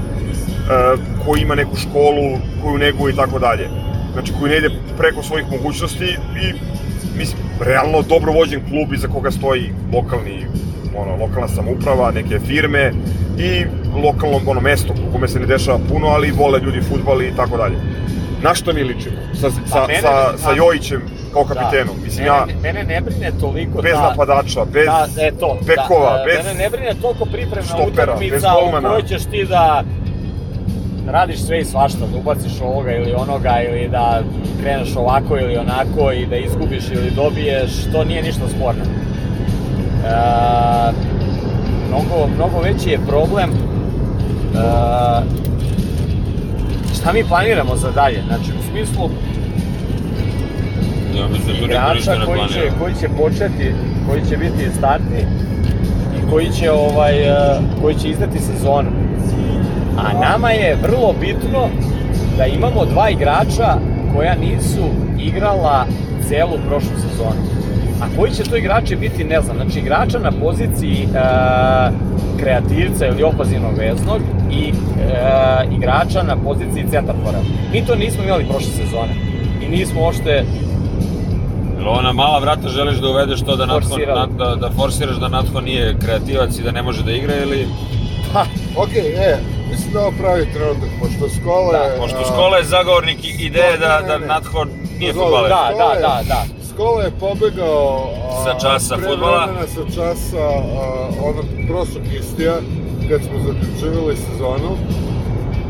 koji 1.25 1.41
ima 1.41 1.55
neku 1.55 1.75
školu 1.75 2.37
koju 2.63 2.77
neguje 2.77 3.13
i 3.13 3.15
tako 3.15 3.39
dalje. 3.39 3.69
Znači 4.13 4.33
koji 4.39 4.51
ne 4.51 4.57
ide 4.57 4.69
preko 4.97 5.23
svojih 5.23 5.45
mogućnosti 5.51 6.17
i 6.43 6.53
mislim, 7.17 7.48
realno 7.59 8.01
dobro 8.01 8.31
vođen 8.31 8.61
klub 8.69 8.93
iza 8.93 9.07
koga 9.07 9.31
stoji 9.31 9.73
lokalni 9.93 10.45
ono, 10.95 11.15
lokalna 11.15 11.47
samouprava, 11.47 12.11
neke 12.11 12.39
firme 12.39 12.93
i 13.37 13.65
lokalno 14.03 14.39
ono, 14.45 14.61
mesto 14.61 14.93
u 15.09 15.11
kome 15.11 15.27
se 15.27 15.39
ne 15.39 15.45
dešava 15.45 15.79
puno, 15.89 16.07
ali 16.07 16.31
vole 16.31 16.59
ljudi 16.59 16.81
futbal 16.81 17.21
i 17.21 17.35
tako 17.35 17.57
dalje. 17.57 17.75
Na 18.41 18.55
što 18.55 18.73
mi 18.73 18.83
ličimo? 18.83 19.15
Sa, 19.33 19.49
sa, 19.51 19.57
Pa 19.71 19.87
mene- 19.87 20.01
sa, 20.01 20.37
sa 20.37 20.53
Jojićem 20.55 21.01
kao 21.33 21.43
kapitenom. 21.43 21.95
Mislim, 22.03 22.25
ja, 22.25 22.45
mene, 22.45 22.59
mene 22.61 22.83
ne 22.83 23.01
brine 23.01 23.31
toliko 23.39 23.81
bez 23.81 23.93
da... 23.93 24.01
napadača, 24.01 24.65
bez 24.65 24.85
da, 24.85 25.07
e, 25.21 25.31
to, 25.39 25.57
bekova, 25.67 26.13
da, 26.13 26.23
e, 26.23 26.25
bez... 26.25 26.45
Mene 26.45 26.59
ne 26.63 26.69
brine 26.69 26.93
toliko 27.01 27.25
pripremna 27.25 27.67
štopera, 27.67 28.13
utakmica 28.13 28.53
u 28.67 28.81
kojoj 28.81 29.03
ćeš 29.03 29.23
ti 29.25 29.45
da 29.45 29.83
radiš 31.11 31.39
sve 31.39 31.59
i 31.59 31.65
svašta, 31.65 31.99
da 31.99 32.17
ubaciš 32.17 32.61
ovoga 32.61 32.91
ili 32.91 33.13
onoga 33.13 33.61
ili 33.69 33.89
da 33.89 34.21
kreneš 34.61 34.95
ovako 34.95 35.37
ili 35.37 35.57
onako 35.57 36.11
i 36.11 36.25
da 36.25 36.35
izgubiš 36.35 36.83
ili 36.91 37.11
dobiješ, 37.15 37.71
to 37.91 38.03
nije 38.03 38.23
ništa 38.23 38.47
sporno. 38.55 38.83
E, 38.83 38.89
mnogo, 41.87 42.27
mnogo 42.35 42.59
veći 42.59 42.89
je 42.89 42.99
problem 43.07 43.49
e, 43.49 43.55
šta 46.95 47.13
mi 47.13 47.23
planiramo 47.23 47.75
za 47.75 47.91
dalje, 47.91 48.21
znači 48.27 48.51
u 48.59 48.71
smislu 48.71 49.09
Ja 51.17 51.27
mislim 51.27 51.57
da 51.59 51.65
igrača 51.65 52.25
koji 52.25 52.47
će, 52.49 52.71
koji 52.79 52.93
će 53.01 53.07
početi, 53.17 53.73
koji 54.09 54.21
će 54.29 54.37
biti 54.37 54.75
startni 54.77 55.19
i 56.17 56.31
koji 56.31 56.49
će, 56.51 56.71
ovaj, 56.71 57.19
e, 57.21 57.59
koji 57.81 57.95
će 57.95 58.09
izdati 58.09 58.39
sezonu. 58.39 59.08
A 60.05 60.19
nama 60.19 60.51
je 60.51 60.77
vrlo 60.81 61.13
bitno 61.19 61.69
da 62.37 62.45
imamo 62.45 62.85
dva 62.85 63.09
igrača 63.09 63.77
koja 64.15 64.35
nisu 64.35 64.85
igrala 65.19 65.85
celu 66.27 66.57
prošlu 66.67 66.91
sezonu. 66.95 67.41
A 68.01 68.05
koji 68.17 68.31
će 68.31 68.43
to 68.43 68.57
igrači 68.57 68.95
biti, 68.95 69.23
ne 69.23 69.41
znam. 69.41 69.57
Znači, 69.57 69.79
igrača 69.79 70.19
na 70.19 70.31
poziciji 70.31 71.03
e, 71.03 71.19
kreativca 72.39 73.05
ili 73.05 73.23
opazivnog 73.23 73.77
veznog 73.77 74.21
i 74.51 74.63
e, 74.63 74.73
igrača 75.75 76.23
na 76.23 76.35
poziciji 76.35 76.85
centarfora. 76.91 77.39
Mi 77.73 77.85
to 77.85 77.95
nismo 77.95 78.23
imali 78.23 78.45
prošle 78.45 78.71
sezone. 78.71 79.13
I 79.61 79.69
nismo 79.69 80.01
uopšte 80.01 80.43
Jel 81.79 81.89
ona 81.89 82.13
mala 82.13 82.39
vrata 82.39 82.67
želiš 82.67 82.97
da 82.97 83.09
uvedeš 83.09 83.41
to 83.41 83.55
da, 83.55 83.65
Natko, 83.65 83.97
na, 83.97 84.27
da, 84.37 84.55
da 84.55 84.69
forsiraš 84.69 85.15
da 85.15 85.27
Natko 85.27 85.61
nije 85.61 85.95
kreativac 86.05 86.59
i 86.59 86.63
da 86.63 86.71
ne 86.71 86.81
može 86.81 87.03
da 87.03 87.11
igra 87.11 87.33
ili... 87.35 87.67
pa, 88.33 88.45
Ok, 88.75 88.95
e, 88.95 89.37
mislim 89.69 89.93
da 89.93 89.99
ovo 89.99 90.11
pravi 90.11 90.45
trenutak, 90.53 90.89
pošto 90.99 91.29
Skola 91.31 91.71
Da, 91.71 91.83
je... 91.83 91.97
Pošto 91.97 92.17
a, 92.17 92.25
Skola 92.25 92.57
je 92.57 92.63
zagovornik 92.65 93.19
ideje 93.39 93.77
Da, 93.77 94.01
da, 94.01 94.17
da. 94.17 94.25
Natko 94.25 94.65
nije 94.99 95.13
futbaler. 95.13 95.49
Da, 95.49 95.71
da, 95.77 95.99
da, 96.01 96.21
da. 96.27 96.43
Skola 96.73 97.03
je 97.03 97.11
pobegao 97.19 98.09
a, 98.31 98.43
Sa 98.43 98.59
časa 98.61 98.95
vremena 98.95 99.47
sa 99.67 99.83
časa 99.85 100.37
a, 100.37 100.63
onog 101.23 101.45
prošlog 101.67 102.03
istija 102.19 102.53
kad 103.09 103.21
smo 103.21 103.37
zaključivali 103.39 104.15
sezonu 104.17 104.71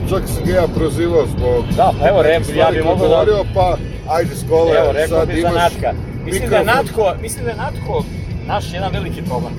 čak 0.09 0.23
sam 0.27 0.43
ga 0.45 0.53
ja 0.53 0.67
prozivao 0.75 1.25
zbog 1.27 1.63
Da, 1.75 1.91
pa 2.01 2.07
evo, 2.07 2.21
Rem, 2.21 2.43
ja 2.55 2.67
bi 2.71 2.73
koje 2.73 2.83
mogao 2.85 3.07
da- 3.07 3.15
govorio, 3.15 3.43
pa 3.55 3.77
ajde 4.09 4.35
Skola, 4.35 4.77
Evo, 4.77 4.91
rekao 4.91 5.19
sad 5.19 5.37
imaš 5.37 5.53
Natka. 5.53 5.93
Mislim 6.25 6.49
da 6.49 6.55
je 6.55 6.63
mikrofon. 6.63 6.85
Natko, 6.85 7.21
mislim 7.21 7.43
da 7.45 7.51
je 7.51 7.57
Natko 7.57 8.03
naš 8.47 8.73
jedan 8.73 8.91
veliki 8.93 9.21
problem. 9.21 9.53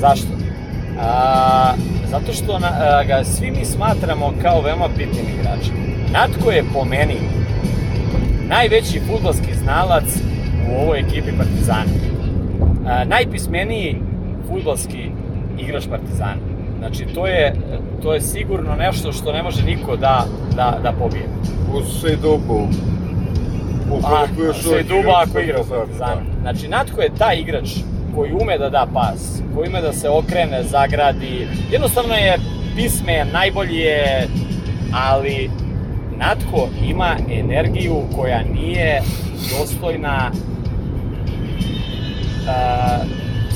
Zašto? 0.00 0.26
A, 1.00 1.72
zato 2.10 2.32
što 2.32 2.58
na, 2.58 2.68
a, 2.68 3.04
ga 3.04 3.24
svi 3.24 3.50
mi 3.50 3.64
smatramo 3.64 4.32
kao 4.42 4.60
veoma 4.60 4.88
bitnim 4.88 5.24
igračem. 5.38 5.74
Natko 6.12 6.50
je 6.50 6.64
po 6.74 6.84
meni 6.84 7.16
najveći 8.48 9.00
futbalski 9.00 9.54
znalac 9.54 10.04
u 10.70 10.82
ovoj 10.82 10.98
ekipi 10.98 11.32
Partizana. 11.38 11.92
A, 12.86 13.04
najpismeniji 13.04 13.96
futbalski 14.48 15.10
igrač 15.58 15.84
Partizana. 15.90 16.56
Znači, 16.78 17.04
to 17.14 17.26
je, 17.26 17.54
to 18.02 18.14
je 18.14 18.20
sigurno 18.20 18.74
nešto 18.76 19.12
što 19.12 19.32
ne 19.32 19.42
može 19.42 19.62
niko 19.64 19.96
da, 19.96 20.24
da, 20.56 20.78
da 20.82 20.92
pobije. 20.92 21.28
uz 21.74 22.00
Sejdubu 22.00 22.68
A, 23.90 23.94
ukoliko 23.94 24.42
još 24.42 24.66
uvijek 24.66 24.86
ako 25.22 25.38
igra 25.38 25.60
u 25.60 25.64
Partizanu. 25.64 26.20
Znači, 26.40 26.68
Natko 26.68 27.00
je 27.00 27.10
taj 27.18 27.36
igrač 27.40 27.68
koji 28.16 28.32
ume 28.32 28.58
da 28.58 28.68
da 28.68 28.86
pas, 28.94 29.42
koji 29.54 29.68
ume 29.68 29.80
da 29.80 29.92
se 29.92 30.08
okrene, 30.08 30.62
zagradi. 30.62 31.48
Jednostavno 31.70 32.14
je 32.14 32.38
pismen, 32.76 33.28
najbolji 33.32 33.76
je, 33.76 34.28
ali 34.92 35.50
Natko 36.18 36.68
ima 36.88 37.16
energiju 37.30 38.02
koja 38.16 38.42
nije 38.54 39.00
dostojna 39.58 40.30
a, 42.48 42.98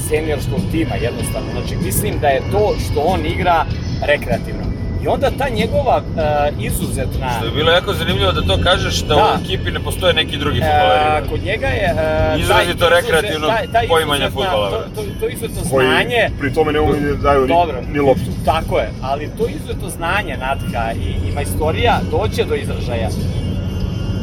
seniorskog 0.09 0.61
tima, 0.71 0.95
jednostavno. 0.95 1.49
Znači, 1.53 1.77
mislim 1.85 2.19
da 2.21 2.29
je 2.29 2.43
to 2.53 2.75
što 2.85 3.01
on 3.01 3.27
igra 3.27 3.65
rekreativno. 4.03 4.70
I 5.03 5.09
onda 5.09 5.31
ta 5.31 5.49
njegova 5.51 5.97
a, 6.19 6.49
izuzetna... 6.61 7.31
Što 7.31 7.45
je 7.45 7.51
bilo 7.53 7.71
jako 7.71 7.93
zanimljivo 7.95 8.33
da 8.33 8.43
to 8.43 8.59
kažeš 8.63 8.97
da, 8.99 9.15
Da. 9.15 9.23
u 9.35 9.45
ekipi 9.45 9.71
ne 9.71 9.81
postoje 9.81 10.15
neki 10.15 10.39
drugi 10.39 10.59
E, 10.59 10.63
futbaleri. 10.63 11.29
kod 11.29 11.43
njega 11.43 11.67
je... 11.67 11.95
e, 12.35 12.41
Izrazito 12.41 12.89
rekreativno 12.91 13.47
taj- 13.49 13.67
taj 13.67 13.89
poimanje 13.89 14.27
fudbala, 14.27 14.71
To, 14.71 14.77
to, 14.95 15.03
to 15.21 15.29
izuzetno 15.29 15.71
koji 15.71 15.87
znanje... 15.87 16.31
pri 16.41 16.55
tome 16.55 16.73
ne 16.73 16.81
umeju 16.81 17.17
da 17.17 17.23
daju 17.23 17.41
ni, 17.41 17.49
Dobro. 17.49 17.79
ni 17.93 18.01
loptu. 18.01 18.31
Tako 18.45 18.79
je, 18.79 18.91
ali 19.03 19.31
to 19.39 19.47
izuzetno 19.49 19.89
znanje 19.89 20.37
Natka 20.39 20.93
i, 20.95 21.29
i 21.29 21.35
majstorija 21.35 22.01
doće 22.11 22.45
do 22.45 22.55
izražaja 22.55 23.09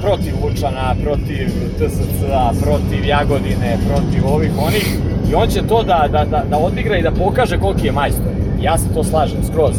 protiv 0.02 0.34
Lučana, 0.44 0.96
protiv 1.04 1.48
TSC-a, 1.78 2.52
protiv 2.62 3.06
Jagodine, 3.06 3.78
protiv 3.88 4.28
ovih 4.28 4.52
onih 4.60 4.88
i 5.32 5.36
on 5.36 5.48
će 5.48 5.62
to 5.62 5.84
da, 5.84 6.08
da, 6.12 6.26
da, 6.26 6.44
da 6.50 6.58
odigra 6.58 6.98
i 6.98 7.02
da 7.02 7.12
pokaže 7.12 7.58
koliki 7.58 7.86
je 7.86 7.92
majstor. 7.92 8.32
Ja 8.62 8.78
se 8.78 8.94
to 8.94 9.04
slažem, 9.04 9.38
skroz. 9.44 9.76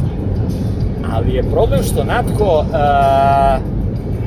Ali 1.13 1.35
je 1.35 1.43
problem 1.43 1.83
što 1.83 2.05
Natko 2.05 2.65
e, 2.65 2.79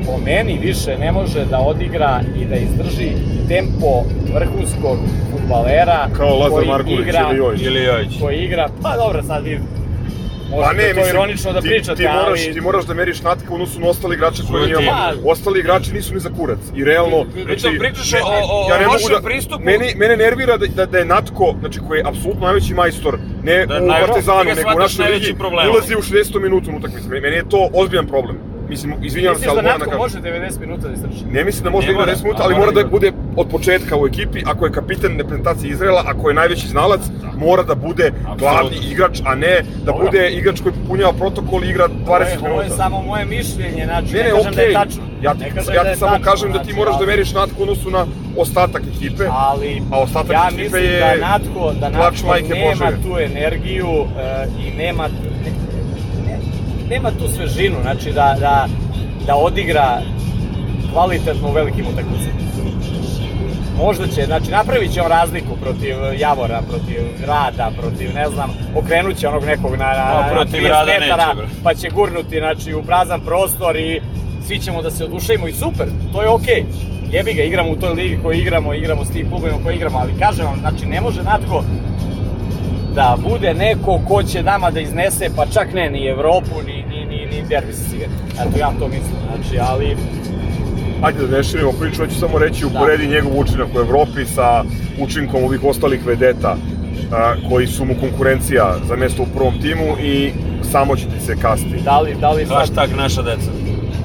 po 0.06 0.18
meni 0.24 0.58
više 0.62 0.98
ne 0.98 1.12
može 1.12 1.44
da 1.44 1.58
odigra 1.58 2.20
i 2.40 2.44
da 2.44 2.56
izdrži 2.56 3.10
tempo 3.48 4.02
vrhunskog 4.34 4.98
futbalera 5.32 6.08
Kao 6.16 6.38
Lazar 6.38 6.50
koji 6.50 6.68
Marković 6.68 7.00
igra, 7.00 7.26
ili 7.30 7.38
Jojić. 7.38 7.62
Ili 7.62 7.84
Jojić. 7.84 8.20
koji 8.20 8.36
igra, 8.36 8.68
pa 8.82 8.96
dobro 8.96 9.22
sad 9.22 9.44
vi 9.44 9.58
možete 10.50 10.68
Pa 10.68 10.72
ne, 10.72 10.88
to 10.88 10.96
mislim, 10.96 11.16
ironično 11.16 11.52
da 11.52 11.60
ti, 11.60 11.68
pričate, 11.68 11.96
ti 11.96 12.08
moraš, 12.08 12.40
ali... 12.44 12.54
ti 12.54 12.60
moraš 12.60 12.84
da 12.84 12.94
meriš 12.94 13.22
natka 13.22 13.50
u 13.50 13.54
odnosu 13.54 13.80
na 13.80 13.88
ostali 13.88 14.14
igrače 14.16 14.42
koje 14.50 14.68
Čuj 14.68 14.76
ti. 14.76 14.82
imamo. 14.82 15.30
Ostali 15.30 15.60
igrači 15.60 15.92
nisu 15.92 16.14
ni 16.14 16.20
za 16.20 16.30
kurac. 16.38 16.58
I 16.76 16.84
realno, 16.84 17.24
Pritom 17.44 17.74
pričaš 17.78 18.12
ne- 18.12 18.20
o, 18.22 18.26
o, 18.26 18.70
ja 18.70 18.78
ne 18.78 18.86
mogu 18.86 19.08
da, 19.14 19.20
pristupu. 19.24 19.64
Meni, 19.64 19.94
mene 19.96 20.16
nervira 20.16 20.56
da, 20.56 20.66
da, 20.66 20.86
da 20.86 20.98
je 20.98 21.04
Natko, 21.04 21.54
znači 21.60 21.80
koji 21.88 21.98
je 21.98 22.04
apsolutno 22.06 22.46
najveći 22.46 22.74
majstor, 22.74 23.18
ne 23.42 23.66
Da, 23.66 23.74
u 23.76 23.86
naj- 23.86 24.00
Partizanu, 24.00 24.40
ti 24.40 24.46
ga 24.46 24.54
nego 24.54 24.70
u 24.70 24.78
našoj 24.78 25.06
ligi, 25.06 25.34
ulazi 25.70 25.94
u 25.96 26.02
60. 26.02 26.40
minutu 26.40 26.70
na 26.70 26.76
utakmicu. 26.76 27.08
Meni 27.08 27.36
je 27.36 27.48
to 27.48 27.68
ozbiljan 27.74 28.06
problem. 28.06 28.36
Mislim, 28.68 28.94
izvinjavam 29.02 29.38
se, 29.38 29.48
ali 29.48 29.56
da 29.56 29.62
moram 29.62 29.78
da 29.78 29.84
kažem. 29.84 29.98
može 29.98 30.18
90 30.20 30.60
minuta 30.60 30.88
da 30.88 30.94
istrči? 30.94 31.24
Ne 31.30 31.44
mislim 31.44 31.64
da 31.64 31.70
može 31.70 31.86
da 31.86 31.92
igra 31.92 32.02
mora, 32.02 32.14
10 32.14 32.22
minuta, 32.24 32.42
ali 32.42 32.54
mora 32.54 32.70
da 32.70 32.82
da 32.82 32.88
bude 32.88 33.12
od 33.36 33.48
početka 33.48 33.96
u 33.96 34.06
ekipi. 34.06 34.42
Ako 34.46 34.66
je 34.66 34.72
kapiten 34.72 35.18
reprezentacije 35.18 35.70
Izraela, 35.70 36.02
ako 36.06 36.28
je 36.28 36.34
najveći 36.34 36.68
znalac, 36.68 37.00
mora 37.36 37.62
da 37.62 37.74
bude 37.76 38.12
glavni 38.38 38.76
igrač, 38.84 39.20
a 39.24 39.34
ne 39.34 39.54
da 39.84 39.92
bude 39.94 40.30
igrač 40.30 40.60
koji 40.60 40.74
popunjava 40.74 41.12
protokol 41.12 41.64
i 41.64 41.68
igra 41.68 41.88
20 41.88 41.92
Ovo 42.06 42.18
je, 42.18 42.38
ovo 42.42 42.48
je 42.52 42.64
minuta. 42.64 42.76
samo 42.76 43.02
moje 43.02 43.24
mišljenje, 43.26 43.84
znači 43.84 44.12
Ne, 44.12 44.18
ne, 44.18 44.24
ne, 44.24 44.30
kažem 44.30 44.44
da 44.44 44.50
okej. 44.52 44.64
je 44.64 44.72
tačno. 44.74 45.02
Ja 45.22 45.34
ti, 45.34 45.42
ja 45.44 45.50
da 45.54 45.82
ti 45.82 45.88
je 45.88 45.96
samo 45.96 46.12
tačno, 46.12 46.24
kažem 46.24 46.52
da 46.52 46.58
ti 46.58 46.64
znači, 46.64 46.78
moraš 46.78 46.92
da 46.92 46.98
ali- 46.98 47.06
meriš 47.06 47.32
natku 47.32 47.56
u 47.58 47.62
odnosu 47.62 47.90
na 47.90 48.06
ostatak 48.36 48.82
ekipe. 48.96 49.24
ali 49.30 49.82
A 49.90 49.98
ostatak 49.98 50.32
ja 50.32 50.48
ekipe 50.54 50.78
je 50.78 51.00
da 51.00 51.28
Natko, 51.28 51.72
da 51.72 51.90
plač 51.90 52.22
Natko 52.22 52.48
nema 52.48 52.68
Božje. 52.86 53.02
tu 53.02 53.18
energiju 53.20 53.88
e, 54.18 54.46
i 54.60 54.78
nema 54.78 55.02
ne, 55.44 55.50
ne, 56.26 56.38
nema 56.88 57.10
tu 57.10 57.28
svežinu, 57.28 57.76
znači 57.82 58.12
da, 58.12 58.36
da, 58.40 58.66
da 59.26 59.34
odigra 59.36 59.98
kvalitetno 60.92 61.48
u 61.48 61.52
velikim 61.52 61.84
utakmicama. 61.86 62.32
Možda 63.76 64.06
će, 64.06 64.24
znači 64.24 64.50
napravit 64.50 64.92
će 64.92 65.02
on 65.02 65.08
razliku 65.08 65.56
protiv 65.60 65.96
Javora, 66.18 66.62
protiv 66.68 66.98
Grada, 67.20 67.70
protiv, 67.80 68.14
ne 68.14 68.28
znam, 68.28 68.50
okrenut 68.76 69.16
će 69.16 69.28
onog 69.28 69.44
nekog 69.44 69.72
na, 69.76 69.86
na, 69.86 70.20
na 70.20 70.28
protiv 70.32 70.60
30 70.60 70.68
Rada 70.68 70.84
neće, 70.84 71.00
metara, 71.00 71.34
bre. 71.34 71.46
pa 71.64 71.74
će 71.74 71.88
gurnuti, 71.90 72.38
znači, 72.38 72.74
u 72.74 72.82
prazan 72.82 73.20
prostor 73.20 73.76
i 73.76 74.00
svi 74.46 74.58
ćemo 74.58 74.82
da 74.82 74.90
se 74.90 75.04
oduševimo 75.04 75.48
i 75.48 75.52
super, 75.52 75.86
to 76.12 76.22
je 76.22 76.28
okej. 76.28 76.64
Jebi 77.10 77.34
ga, 77.34 77.42
igramo 77.42 77.70
u 77.70 77.76
toj 77.76 77.92
ligi 77.94 78.18
koju 78.22 78.38
igramo, 78.38 78.74
igramo 78.74 79.04
s 79.04 79.10
tim 79.10 79.30
klubovima 79.30 79.58
koji 79.64 79.76
igramo, 79.76 79.98
ali 79.98 80.18
kažem 80.18 80.46
vam, 80.46 80.60
znači 80.60 80.86
ne 80.86 81.00
može 81.00 81.22
Natko 81.22 81.64
da 82.94 83.16
bude 83.28 83.54
neko 83.54 84.00
ko 84.08 84.22
će 84.22 84.42
nama 84.42 84.70
da 84.70 84.80
iznese, 84.80 85.30
pa 85.36 85.46
čak 85.46 85.74
ne, 85.74 85.90
ni 85.90 86.06
Evropu, 86.06 86.62
ni, 86.66 86.84
ni, 86.88 87.06
ni, 87.06 87.26
ni 87.26 87.42
derbi 87.48 87.72
sa 87.72 87.90
cigaretom. 87.90 88.26
Eto, 88.40 88.58
ja 88.58 88.72
to 88.78 88.88
mislim, 88.88 89.16
znači, 89.26 89.58
ali 89.60 89.96
ajde 91.02 91.26
da 91.26 91.36
ne 91.36 91.44
širimo 91.44 91.72
priču, 91.72 92.02
hoću 92.02 92.14
samo 92.14 92.38
reći, 92.38 92.66
uporedi 92.66 93.06
njegov 93.08 93.38
učinak 93.38 93.68
u 93.76 93.78
Evropi 93.78 94.24
sa 94.24 94.64
učinkom 95.00 95.44
ovih 95.44 95.64
ostalih 95.64 96.06
vedeta 96.06 96.56
a, 97.12 97.34
koji 97.48 97.66
su 97.66 97.84
mu 97.84 97.94
konkurencija 98.00 98.74
za 98.88 98.96
mesto 98.96 99.22
u 99.22 99.26
prvom 99.34 99.60
timu 99.62 99.96
i 100.02 100.32
samo 100.72 100.96
će 100.96 101.04
ti 101.04 101.26
se 101.26 101.36
kasti. 101.36 101.80
Da 101.84 102.00
li, 102.00 102.14
da 102.20 102.30
li 102.30 102.46
sad... 102.46 102.56
Hashtag 102.56 102.90
naša 102.96 103.22
deca. 103.22 103.50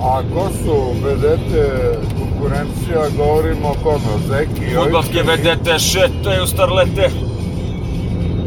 A 0.01 0.21
ko 0.33 0.49
su 0.63 0.93
vedete 1.03 1.91
konkurencija, 2.19 3.01
govorimo 3.17 3.67
o 3.69 3.75
kome, 3.83 4.05
o 4.15 4.19
Zeki, 4.27 4.75
Futbalske 4.75 5.23
vedete 5.23 5.79
šetaju 5.79 6.47
starlete. 6.47 7.09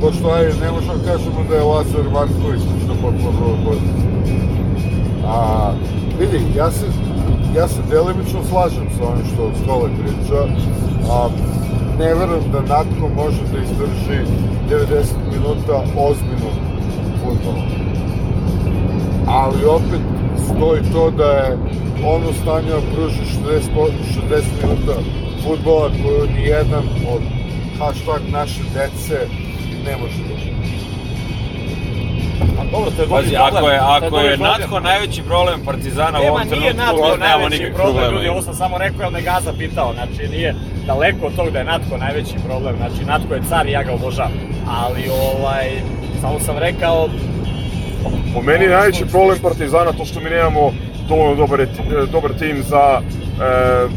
Pošto 0.01 0.31
aj, 0.31 0.45
ne 0.45 0.71
možemo 0.73 0.95
da 0.95 1.13
kažemo 1.13 1.45
da 1.49 1.57
je 1.57 1.63
Lazar 1.63 2.05
Marković 2.13 2.61
što 2.85 2.95
potpuno 3.03 3.33
drugo. 3.33 3.77
A, 5.27 5.73
vidi, 6.21 6.41
ja 6.57 6.71
se, 6.71 6.87
ja 7.57 7.69
se 7.69 7.83
delimično 7.91 8.41
slažem 8.51 8.87
sa 8.99 9.05
onim 9.13 9.27
što 9.33 9.51
Skole 9.63 9.91
priča, 9.99 10.41
a 11.11 11.29
ne 11.99 12.15
verujem 12.15 12.51
da 12.53 12.61
Natko 12.61 13.09
može 13.17 13.43
da 13.53 13.59
izdrži 13.59 14.21
90 14.71 15.05
minuta 15.33 15.85
ozbiljnog 15.97 16.57
futbola. 17.23 17.65
Ali 19.27 19.65
opet 19.65 20.01
stoji 20.45 20.81
to 20.93 21.11
da 21.11 21.25
je 21.25 21.59
on 22.05 22.23
u 22.23 22.33
stanju 22.43 22.69
da 22.69 22.95
pruži 22.95 23.21
60, 23.45 23.75
po- 23.75 23.89
60 24.31 24.43
minuta 24.63 25.01
futbola 25.45 25.89
koju 25.89 26.31
ni 26.35 26.43
jedan 26.43 26.85
od 27.15 27.23
hashtag 27.79 28.23
naše 28.33 28.63
dece 28.75 29.27
ne 29.87 29.97
može 29.97 30.19
da 30.29 30.35
dobro, 32.73 32.91
to 32.97 33.03
je 33.03 33.09
Pazi, 33.09 33.35
problem. 33.35 33.57
ako 33.57 33.69
je, 33.71 33.79
ako 33.79 34.05
je 34.05 34.37
problem. 34.37 34.41
Natko 34.41 34.81
najveći 34.81 35.23
problem 35.23 35.61
Partizana 35.65 36.21
u 36.21 36.25
ovom 36.25 36.41
nije 36.41 36.51
trenutku, 36.51 36.77
Natko 36.77 37.17
nemamo 37.17 37.27
najveći 37.27 37.51
nikakvih 37.51 37.75
problem, 37.75 37.95
problema. 37.95 38.17
ljudi, 38.17 38.29
ovo 38.29 38.43
sam 38.43 38.55
samo 38.55 38.79
rekao, 38.79 39.03
jer 39.03 39.13
me 39.13 39.23
Gaza 39.23 39.53
pitao, 39.59 39.93
znači 39.95 40.29
nije 40.29 40.55
daleko 40.87 41.27
od 41.27 41.37
tog 41.37 41.51
da 41.51 41.59
je 41.59 41.65
Natko 41.65 41.97
najveći 41.97 42.35
problem, 42.47 42.75
znači 42.77 43.05
Natko 43.05 43.35
je 43.35 43.43
car 43.49 43.67
i 43.67 43.73
ja 43.73 43.83
ga 43.83 43.93
obožavam, 43.93 44.33
ali 44.83 45.03
ovaj, 45.23 45.67
samo 46.21 46.41
sam 46.41 46.59
rekao, 46.59 47.09
Po 48.35 48.43
meni 48.43 48.65
je 48.65 48.71
najveći 48.71 49.05
problem 49.07 49.39
Partizana 49.43 49.93
to 49.93 50.05
što 50.05 50.21
mi 50.21 50.31
nemamo 50.31 50.73
dovoljno 51.09 51.35
dobar, 51.35 51.67
dobar 52.13 52.33
tim 52.33 52.63
za 52.63 53.01
e, 53.01 53.89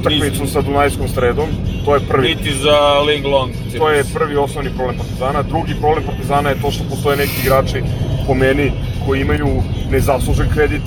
utakmicu 0.00 0.46
sa 0.46 0.60
Dunajskom 0.60 1.08
sredom. 1.08 1.48
To 1.84 1.94
je 1.94 2.00
prvi. 2.00 2.28
Niti 2.28 2.52
za 2.52 3.00
Ling 3.06 3.26
Long. 3.26 3.52
To 3.78 3.88
je 3.88 4.04
prvi 4.14 4.36
osnovni 4.36 4.70
problem 4.76 4.96
Partizana. 4.96 5.42
Drugi 5.42 5.74
problem 5.80 6.04
Partizana 6.06 6.48
je 6.50 6.60
to 6.62 6.70
što 6.70 6.84
postoje 6.90 7.16
neki 7.16 7.40
igrači, 7.42 7.82
po 8.26 8.34
meni, 8.34 8.72
koji 9.06 9.20
imaju 9.20 9.62
nezaslužen 9.90 10.48
kredit. 10.54 10.82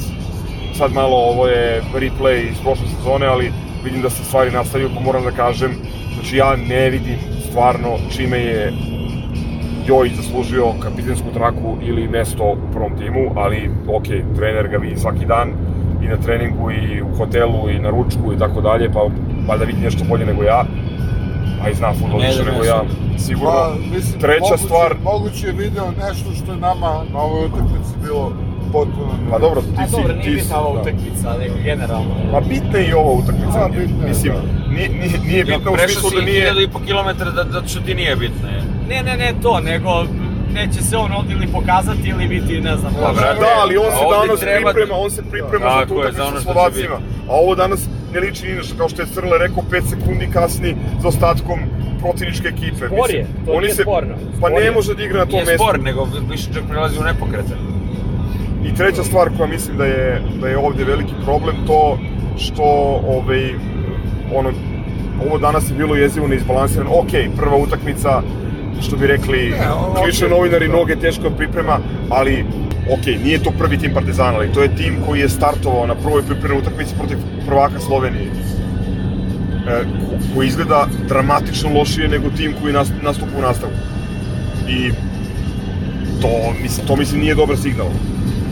Sad 0.77 0.93
malo 0.93 1.17
ovo 1.17 1.47
je 1.47 1.81
replay 1.95 2.51
iz 2.51 2.57
prošle 2.63 2.87
sezone, 2.87 3.25
ali 3.25 3.51
vidim 3.83 4.01
da 4.01 4.09
se 4.09 4.23
stvari 4.23 4.51
nastavljaju, 4.51 4.91
pa 4.95 5.01
moram 5.01 5.23
da 5.23 5.31
kažem, 5.31 5.71
znači 6.13 6.37
ja 6.37 6.55
ne 6.55 6.89
vidim 6.89 7.17
stvarno 7.49 7.97
čime 8.15 8.39
je 8.39 8.73
Joj 9.87 10.09
zaslužio 10.15 10.73
kapitensku 10.79 11.27
traku 11.33 11.77
ili 11.83 12.07
mesto 12.07 12.43
u 12.43 12.71
prvom 12.73 12.97
timu, 12.97 13.31
ali 13.35 13.69
ok, 13.87 14.05
trener 14.35 14.67
ga 14.67 14.77
vidi 14.77 14.99
svaki 14.99 15.25
dan 15.25 15.53
i 16.05 16.07
na 16.07 16.17
treningu 16.17 16.71
i 16.71 17.01
u 17.01 17.17
hotelu 17.17 17.69
i 17.69 17.79
na 17.79 17.89
ručku 17.89 18.33
i 18.33 18.37
tako 18.37 18.61
dalje, 18.61 18.91
pa 18.91 18.99
valjda 19.47 19.65
vidi 19.65 19.81
nešto 19.81 20.03
bolje 20.09 20.25
nego 20.25 20.43
ja, 20.43 20.65
a 21.63 21.69
i 21.69 21.73
zna 21.73 21.93
futbol 21.93 22.19
više 22.19 22.43
nego 22.43 22.63
ja 22.63 22.75
ja, 22.75 22.83
sigurno. 23.19 23.51
Pa, 23.51 23.73
mislim, 23.95 24.21
Treća 24.21 24.43
moguće, 24.43 24.63
stvar, 24.63 24.95
Moguće 25.03 25.47
je 25.47 25.53
video 25.53 25.91
nešto 25.91 26.31
što 26.31 26.51
je 26.51 26.57
nama 26.57 27.03
na 27.13 27.19
ovoj 27.19 27.45
utakmici 27.45 27.93
bilo 28.03 28.31
potpuno... 28.71 29.11
pa 29.31 29.39
dobro, 29.39 29.61
ti 29.61 29.67
a 29.77 29.87
si, 29.87 29.91
dobro, 29.91 30.13
nije 30.13 30.23
ti 30.23 30.31
si, 30.31 30.35
bitna 30.35 30.61
ova 30.61 30.73
da. 30.75 30.81
utakmica, 30.81 31.37
nego 31.39 31.55
generalno. 31.63 32.15
Pa 32.31 32.39
bitna 32.39 32.79
je 32.79 32.87
i 32.87 32.93
ova 32.93 33.11
utakmica, 33.11 33.65
A, 33.65 33.67
bitna 33.67 34.03
je, 34.03 34.09
mislim, 34.09 34.33
da. 34.33 34.69
nije, 34.73 34.89
nije, 34.89 35.19
nije 35.27 35.43
bitna 35.45 35.71
u 35.71 35.73
Prešao 35.73 35.87
smislu 35.87 36.09
si 36.09 36.15
da 36.15 36.21
nije... 36.21 36.53
1000 36.53 36.85
kilometara 36.85 37.31
da, 37.31 37.43
da 37.43 37.67
što 37.67 37.79
ti 37.79 37.95
nije 37.95 38.15
bitno. 38.15 38.47
Je. 38.47 38.61
Ne, 38.89 39.03
ne, 39.03 39.17
ne 39.17 39.33
to, 39.41 39.59
nego 39.59 40.05
neće 40.55 40.81
se 40.81 40.97
on 40.97 41.11
ovdje 41.11 41.35
ili 41.35 41.47
pokazati 41.49 42.09
ili 42.09 42.27
biti, 42.27 42.61
ne 42.61 42.77
znam, 42.77 42.93
Pa, 42.93 43.01
loš. 43.01 43.17
brate, 43.17 43.39
Da, 43.39 43.51
ali 43.57 43.77
on 43.77 43.91
se 43.91 44.03
danas 44.19 44.39
treba- 44.39 44.71
priprema, 44.71 44.95
on 44.97 45.11
se 45.11 45.21
priprema 45.23 45.65
za 45.65 45.71
Tako 45.71 45.87
tu 45.87 45.95
za 45.95 45.99
utakmicu 46.01 46.37
sa 46.37 46.41
Slovacima. 46.43 46.95
A 47.29 47.33
ovo 47.33 47.55
danas 47.55 47.81
ne 48.13 48.19
liči 48.19 48.59
što, 48.63 48.77
kao 48.77 48.89
što 48.89 49.01
je 49.01 49.07
Crle 49.07 49.37
rekao, 49.37 49.63
5 49.63 49.83
sekundi 49.85 50.27
kasni 50.33 50.71
za 51.01 51.07
ostatkom 51.07 51.59
protivničke 52.01 52.47
ekipe. 52.47 52.85
Spor 52.87 53.09
je, 53.09 53.25
to 53.45 53.51
oni 53.51 53.61
nije 53.61 53.75
se, 53.75 53.81
sporno. 53.81 54.15
Pa 54.41 54.49
ne 54.49 54.71
može 54.71 54.95
da 54.95 55.03
igra 55.03 55.19
na 55.19 55.25
tom 55.25 55.33
Nije 55.33 55.45
mestu. 55.45 55.63
spor, 55.63 55.79
nego 55.79 56.07
više 56.29 56.47
čak 56.53 56.63
prelazi 56.69 56.99
u 56.99 57.03
nepokretan. 57.03 57.57
I 58.65 58.75
treća 58.75 59.03
stvar 59.03 59.29
koja 59.37 59.47
mislim 59.47 59.77
da 59.77 59.85
je, 59.85 60.05
da 60.41 60.47
je 60.47 60.57
ovde 60.57 60.83
veliki 60.83 61.13
problem, 61.23 61.55
to 61.67 61.97
što 62.37 62.63
ovaj, 63.07 63.53
ono, 64.33 64.49
ovo 65.25 65.37
danas 65.37 65.69
je 65.69 65.75
bilo 65.75 65.95
jezivo 65.95 66.27
neizbalansirano. 66.27 66.89
Ok, 66.91 67.07
prva 67.37 67.57
utakmica, 67.57 68.21
što 68.81 68.97
bi 68.97 69.07
rekli, 69.07 69.49
Ne, 69.49 69.71
ovo- 69.71 69.95
novinari, 70.29 70.67
noge 70.67 70.95
teško 70.95 71.29
priprema, 71.29 71.79
ali 72.09 72.45
ok, 72.91 73.05
nije 73.23 73.39
to 73.39 73.51
prvi 73.51 73.77
tim 73.77 73.93
Partizana, 73.93 74.33
ali 74.33 74.53
to 74.53 74.61
je 74.61 74.75
tim 74.75 74.95
koji 75.07 75.19
je 75.19 75.29
startovao 75.29 75.87
na 75.87 75.95
prvoj 75.95 76.23
pripremnoj 76.23 76.59
utakmici 76.59 76.95
protiv 76.95 77.17
prvaka 77.47 77.79
Slovenije. 77.79 78.27
E, 79.67 79.81
ko- 79.81 80.35
koji 80.35 80.47
izgleda 80.47 80.87
dramatično 81.07 81.69
lošije 81.69 82.07
nego 82.07 82.29
tim 82.29 82.53
koji 82.61 82.73
nas, 82.73 82.91
nastupa 83.03 83.37
u 83.37 83.41
nastavku. 83.41 83.75
I 84.69 84.91
to, 86.21 86.29
mislim, 86.61 86.87
to 86.87 86.95
mislim 86.95 87.21
nije 87.21 87.35
dobar 87.35 87.57
signal. 87.57 87.87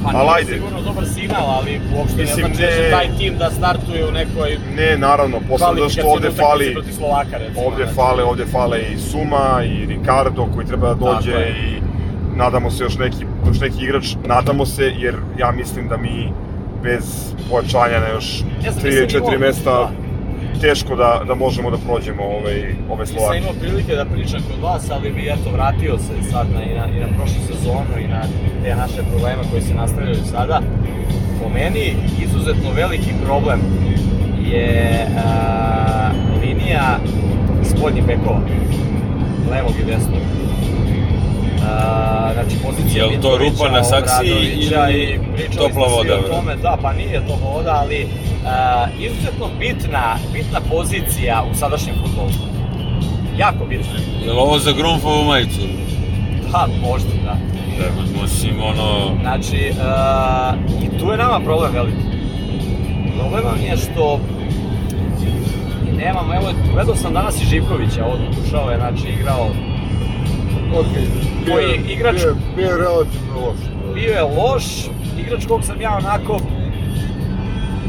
Pa 0.03 0.09
ali 0.13 0.29
ajde. 0.35 0.53
sigurno 0.53 0.81
dobar 0.81 1.05
signal, 1.07 1.45
ali 1.49 1.81
uopšte 1.97 2.17
Mislim, 2.17 2.37
ne 2.39 2.45
znači 2.47 2.61
da 2.61 2.67
ne- 2.67 2.77
će 2.77 2.91
taj 2.91 3.17
tim 3.17 3.37
da 3.37 3.51
startuje 3.51 4.07
u 4.07 4.11
nekoj 4.11 4.57
Ne, 4.75 4.97
naravno, 4.97 5.37
posle 5.49 5.75
da 5.75 5.89
što 5.89 6.07
ovde 6.07 6.31
fali, 6.31 6.75
Slovaka, 6.91 7.37
recimo. 7.37 7.65
ovde 7.67 7.83
znači. 7.83 7.95
fale, 7.95 8.23
ovde 8.23 8.45
fale 8.47 8.79
i 8.83 8.97
Suma 8.99 9.45
i 9.65 9.85
Ricardo 9.85 10.45
koji 10.45 10.67
treba 10.67 10.87
da 10.87 10.93
dođe 10.95 11.31
i 11.49 11.81
nadamo 12.35 12.71
se 12.71 12.83
još 12.83 12.97
neki, 12.97 13.17
još 13.47 13.59
neki 13.59 13.83
igrač, 13.83 14.05
nadamo 14.25 14.65
se 14.65 14.93
jer 14.97 15.15
ja 15.37 15.51
mislim 15.51 15.87
da 15.87 15.97
mi 15.97 16.31
bez 16.83 17.03
pojačanja 17.49 17.99
na 17.99 18.07
još 18.07 18.43
Ja 18.65 18.71
sam 18.71 18.81
3 18.81 18.85
mislim 18.85 18.93
ili 18.95 19.07
4 19.09 19.17
imao- 19.27 19.39
mesta 19.39 19.89
teško 20.61 20.95
da, 20.95 21.21
da 21.27 21.35
možemo 21.35 21.71
da 21.71 21.77
prođemo 21.77 22.23
ovaj, 22.23 22.57
ove 22.89 22.99
Nisam 22.99 23.15
Slovake. 23.17 23.37
imao 23.39 23.53
prilike 23.61 23.95
da 23.95 24.05
pričam 24.05 24.41
kod 24.51 24.63
vas, 24.63 24.91
ali 24.91 25.11
bi 25.11 25.21
eto 25.29 25.49
vratio 25.53 25.97
se 25.97 26.31
sad 26.31 26.47
na, 26.53 26.63
i, 26.63 26.73
na, 26.75 26.85
i 26.97 26.99
na 26.99 27.07
prošlu 27.17 27.41
sezonu 27.47 27.93
i 27.99 28.07
na 28.07 28.21
te 28.63 28.75
naše 28.75 29.01
probleme 29.11 29.43
koji 29.51 29.61
se 29.61 29.73
nastavljaju 29.73 30.19
sada. 30.31 30.61
Po 31.43 31.49
meni 31.49 31.95
izuzetno 32.23 32.71
veliki 32.75 33.11
problem 33.25 33.59
je 34.51 35.07
a, 35.25 36.09
linija 36.41 36.99
spoljnih 37.63 38.05
bekova, 38.05 38.39
levog 39.51 39.73
i 39.81 39.85
desnog. 39.85 40.21
A, 41.65 42.31
znači 42.33 42.55
pozicija 42.63 43.05
Jel 43.05 43.21
to 43.21 43.37
rupa 43.37 43.69
na 43.69 43.79
Obradovića 43.79 44.89
ili 44.89 45.19
topla 45.57 45.87
voda, 45.87 46.15
o 46.15 46.35
tome, 46.35 46.55
da, 46.55 46.77
pa 46.81 46.93
nije 46.93 47.21
topla 47.27 47.49
voda, 47.53 47.79
ali 47.81 48.07
a, 48.45 48.85
izuzetno 48.99 49.47
bitna, 49.59 50.15
bitna 50.33 50.59
pozicija 50.71 51.43
u 51.51 51.55
sadašnjem 51.55 51.95
futbolu. 52.03 52.29
Jako 53.37 53.65
bitna. 53.65 53.99
Je 54.25 54.31
li 54.31 54.37
ovo 54.39 54.59
za 54.59 54.71
Grunfovu 54.71 55.23
majicu? 55.23 55.61
Da, 56.51 56.67
možda, 56.81 57.09
da. 57.25 57.35
Da, 57.77 58.21
mislim, 58.21 58.55
ono... 58.63 59.17
Znači, 59.21 59.71
uh, 59.71 60.83
i 60.83 60.99
tu 60.99 61.11
je 61.11 61.17
nama 61.17 61.39
problem 61.39 61.73
veliki. 61.73 61.97
Problem 63.19 63.43
nam 63.43 63.65
je 63.65 63.77
što 63.77 64.19
nemamo, 65.97 66.33
evo, 66.33 66.53
gledao 66.73 66.95
sam 66.95 67.13
danas 67.13 67.41
i 67.41 67.45
Živkovića, 67.45 68.05
ovdje 68.05 68.27
ušao 68.45 68.71
je, 68.71 68.77
znači, 68.77 69.07
igrao, 69.07 69.49
Ok, 70.73 70.85
bio, 71.45 71.53
Koji 71.53 71.63
je- 71.63 71.79
igrač- 71.89 72.15
Bio, 72.15 72.27
je- 72.27 72.35
bio 72.55 72.67
je 72.67 72.77
relativno 72.77 73.33
loš. 73.37 73.57
bio 73.93 74.11
je 74.11 74.21
loš, 74.23 74.63
igrač 75.19 75.45
kog 75.45 75.63
sam 75.63 75.81
ja 75.81 75.97
onako, 75.97 76.39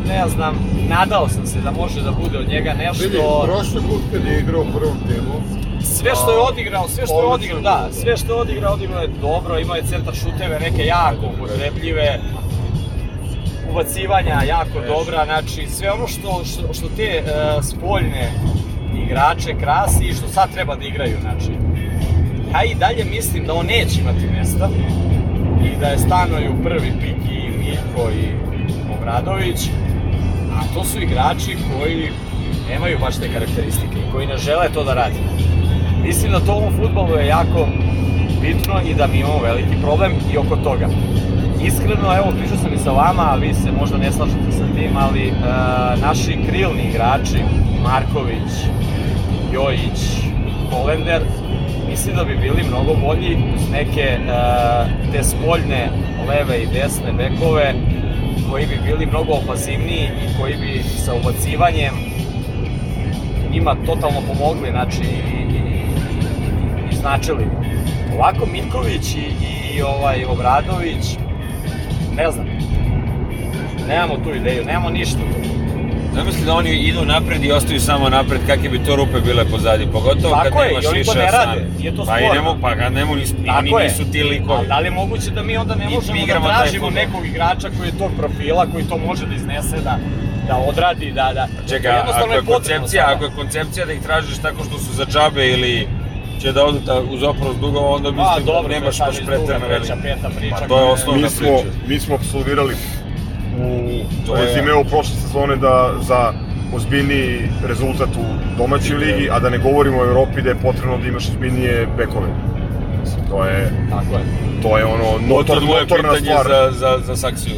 ne 0.08 0.28
znam, 0.28 0.54
nadao 0.88 1.28
sam 1.28 1.46
se 1.46 1.58
da 1.60 1.70
može 1.72 2.02
da 2.02 2.10
bude 2.12 2.38
od 2.38 2.48
njega 2.48 2.70
Vidi, 2.70 2.84
nešto, 2.84 3.42
prošli 3.44 3.80
put 3.82 4.02
kad 4.12 4.24
je 4.24 4.38
igrao 4.40 4.60
u 4.62 4.78
prvom 4.78 4.96
timu, 4.98 5.34
sve 5.82 6.10
što 6.14 6.30
je 6.32 6.38
odigrao, 6.40 6.88
sve 6.88 7.06
što 7.06 7.20
je 7.20 7.26
odigrao, 7.26 7.60
da, 7.60 7.88
sve 7.92 8.16
što 8.16 8.34
je 8.34 8.40
odigrao, 8.40 8.74
odigrao 8.74 9.02
je 9.02 9.10
dobro, 9.20 9.58
imao 9.58 9.76
je 9.76 9.82
centar 9.82 10.14
šuteve, 10.14 10.60
neke 10.60 10.84
jako 10.84 11.26
upotrebljive, 11.28 12.20
ubacivanja 13.70 14.42
jako 14.48 14.80
dobra, 14.88 15.24
znači 15.24 15.66
sve 15.68 15.92
ono 15.92 16.06
što, 16.06 16.40
što, 16.44 16.74
što 16.74 16.86
te 16.96 17.02
e, 17.02 17.22
spoljne 17.62 18.30
igrače 19.04 19.54
krasi 19.60 20.04
i 20.04 20.14
što 20.14 20.28
sad 20.28 20.52
treba 20.52 20.76
da 20.76 20.84
igraju, 20.84 21.16
znači. 21.20 21.52
Ja 22.54 22.64
i 22.64 22.74
dalje 22.74 23.04
mislim 23.04 23.46
da 23.46 23.54
on 23.54 23.66
neće 23.66 24.00
imati 24.00 24.26
mesta 24.26 24.68
i 25.64 25.80
da 25.80 25.86
je 25.86 25.98
stanoju 25.98 26.62
prvi 26.62 26.92
pik 27.00 27.30
i 27.30 27.58
Miljko 27.58 28.10
i 28.10 28.26
Obradović, 28.98 29.60
a 30.56 30.74
to 30.74 30.84
su 30.84 31.00
igrači 31.00 31.56
koji 31.72 32.08
nemaju 32.70 32.98
baš 32.98 33.16
te 33.16 33.32
karakteristike 33.32 33.98
i 33.98 34.12
koji 34.12 34.26
ne 34.26 34.36
žele 34.36 34.68
to 34.74 34.84
da 34.84 34.94
radi. 34.94 35.18
Mislim 36.04 36.32
da 36.32 36.40
to 36.40 36.56
u 36.56 36.72
futbolu 36.76 37.18
je 37.18 37.26
jako 37.26 37.68
bitno 38.40 38.74
i 38.90 38.94
da 38.94 39.06
mi 39.06 39.18
imamo 39.18 39.38
veliki 39.42 39.76
problem 39.82 40.12
i 40.32 40.38
oko 40.38 40.56
toga. 40.56 40.88
iskreno, 41.62 42.16
evo, 42.16 42.32
pričao 42.38 42.56
sam 42.56 42.74
i 42.74 42.78
sa 42.78 42.90
vama, 42.90 43.22
a 43.32 43.36
vi 43.36 43.54
se 43.54 43.72
možda 43.80 43.96
ne 43.98 44.12
slažete 44.12 44.52
sa 44.52 44.64
tim, 44.76 44.96
ali 44.96 45.28
e, 45.28 45.32
naši 46.00 46.38
krilni 46.48 46.82
igrači, 46.90 47.38
Marković, 47.82 48.52
Jojić, 49.52 50.24
Kolender, 50.74 51.22
mislim 51.90 52.16
da 52.16 52.24
bi 52.24 52.36
bili 52.36 52.62
mnogo 52.68 52.94
bolji 52.94 53.36
uz 53.54 53.70
neke 53.70 54.00
e, 54.00 54.18
te 55.12 55.22
spoljne 55.22 55.88
leve 56.28 56.62
i 56.62 56.66
desne 56.66 57.12
bekove 57.12 57.74
koji 58.50 58.66
bi 58.66 58.78
bili 58.86 59.06
mnogo 59.06 59.32
opazivniji 59.32 60.04
i 60.04 60.40
koji 60.40 60.54
bi 60.54 60.82
sa 60.82 61.14
ubacivanjem 61.14 61.94
njima 63.50 63.76
totalno 63.86 64.20
pomogli, 64.20 64.70
znači 64.70 65.02
i, 65.02 65.42
i, 65.52 65.60
i 66.92 66.96
značili. 66.96 67.46
Ovako 68.14 68.46
Miljković 68.46 69.14
i, 69.14 69.26
i 69.76 69.82
ovaj 69.82 70.24
Obradović, 70.24 71.16
ne 72.16 72.30
znam, 72.30 72.46
nemamo 73.88 74.16
tu 74.24 74.34
ideju, 74.34 74.64
nemamo 74.64 74.90
ništa 74.90 75.18
tu. 75.18 75.63
Zamisli 76.14 76.44
da 76.44 76.54
oni 76.54 76.70
idu 76.72 77.04
napred 77.04 77.44
i 77.44 77.52
ostaju 77.52 77.80
samo 77.80 78.08
napred, 78.08 78.40
kakve 78.46 78.68
bi 78.68 78.78
to 78.78 78.96
rupe 78.96 79.20
bile 79.20 79.44
pozadi, 79.46 79.86
pogotovo 79.88 80.34
Tako 80.34 80.44
kad 80.50 80.62
je, 80.62 80.68
nemaš 80.68 80.84
i 80.84 80.88
oni 80.88 80.98
više 80.98 81.10
to 81.12 81.18
ne 81.18 81.30
rade, 81.32 81.66
nije 81.78 81.96
to 81.96 82.04
Pa 82.04 82.12
i 82.12 82.22
sporno. 82.22 82.34
nemo, 82.34 82.58
pa 82.62 82.74
ga 82.74 82.88
nemo, 82.90 83.14
nis, 83.14 83.32
oni 83.50 83.70
je. 83.72 83.84
nisu 83.84 84.04
ti 84.04 84.22
A 84.22 84.24
likovi. 84.24 84.66
da 84.68 84.78
li 84.78 84.86
je 84.86 84.90
moguće 84.92 85.30
da 85.30 85.42
mi 85.42 85.56
onda 85.56 85.74
ne 85.74 85.84
možemo 85.86 86.18
da 86.28 86.40
tražimo 86.50 86.90
nekog 86.92 87.26
igrača 87.26 87.68
koji 87.70 87.88
je 87.88 87.98
tog 87.98 88.10
profila, 88.18 88.66
koji 88.66 88.84
to 88.84 88.98
može 88.98 89.26
da 89.26 89.34
iznese, 89.34 89.76
da, 89.78 89.98
da 90.48 90.56
odradi, 90.58 91.12
da, 91.12 91.30
da... 91.34 91.46
Čekaj, 91.68 91.82
to 91.82 91.88
a- 91.88 91.96
jednostavno 91.96 92.26
ako 92.26 92.34
je 92.34 92.44
potrebno 92.44 92.54
koncepcija, 92.80 93.02
sada. 93.02 93.14
ako 93.14 93.24
je 93.24 93.30
koncepcija 93.32 93.86
da 93.86 93.92
ih 93.92 94.02
tražiš 94.02 94.38
tako 94.38 94.64
što 94.64 94.78
su 94.78 94.92
za 94.92 95.04
džabe 95.06 95.48
ili 95.48 95.88
će 96.40 96.52
da 96.52 96.64
odu 96.64 96.78
ta, 96.80 97.00
uz 97.02 97.22
oprost 97.22 97.58
dugova, 97.60 97.88
onda 97.90 98.08
Pa, 98.08 98.16
mislim 98.18 98.46
dobro, 98.46 98.68
da 98.68 98.74
nemaš 98.74 98.98
to 98.98 99.04
je 99.04 99.08
baš 99.08 99.18
pretrano 99.18 99.66
peta 100.02 100.28
priča. 100.30 100.56
Pa 100.60 100.66
to 100.68 100.78
je 100.78 100.84
osnovna 100.86 101.22
Mi 101.22 101.30
smo, 101.30 101.48
priča. 101.48 101.76
mi 101.88 102.00
smo 102.00 102.14
absolvirali 102.14 102.74
u 103.56 104.04
To 104.26 104.36
je- 104.36 104.84
prošle 104.84 105.14
sezone 105.16 105.56
da 105.56 105.74
za 106.00 106.32
ozbiljniji 106.74 107.38
rezultat 107.64 108.08
u 108.08 108.24
domaćoj 108.58 108.96
ligi, 108.96 109.28
a 109.30 109.38
da 109.38 109.50
ne 109.50 109.58
govorimo 109.58 109.98
o 109.98 110.04
Evropi 110.04 110.42
da 110.42 110.48
je 110.48 110.54
potrebno 110.56 110.98
da 110.98 111.08
imaš 111.08 111.28
ozbiljnije 111.28 111.86
bekove. 111.96 112.28
Mislim, 113.00 113.20
to 113.30 113.44
je, 113.44 113.70
Tako 113.90 114.14
je. 114.14 114.24
to 114.62 114.78
je 114.78 114.84
ono 114.84 115.04
To 115.04 115.18
notor, 115.28 115.62
notorna 115.62 116.16
stvar. 116.16 116.46
za, 116.46 116.70
za, 116.72 116.98
za 117.04 117.16
Saksiju. 117.16 117.54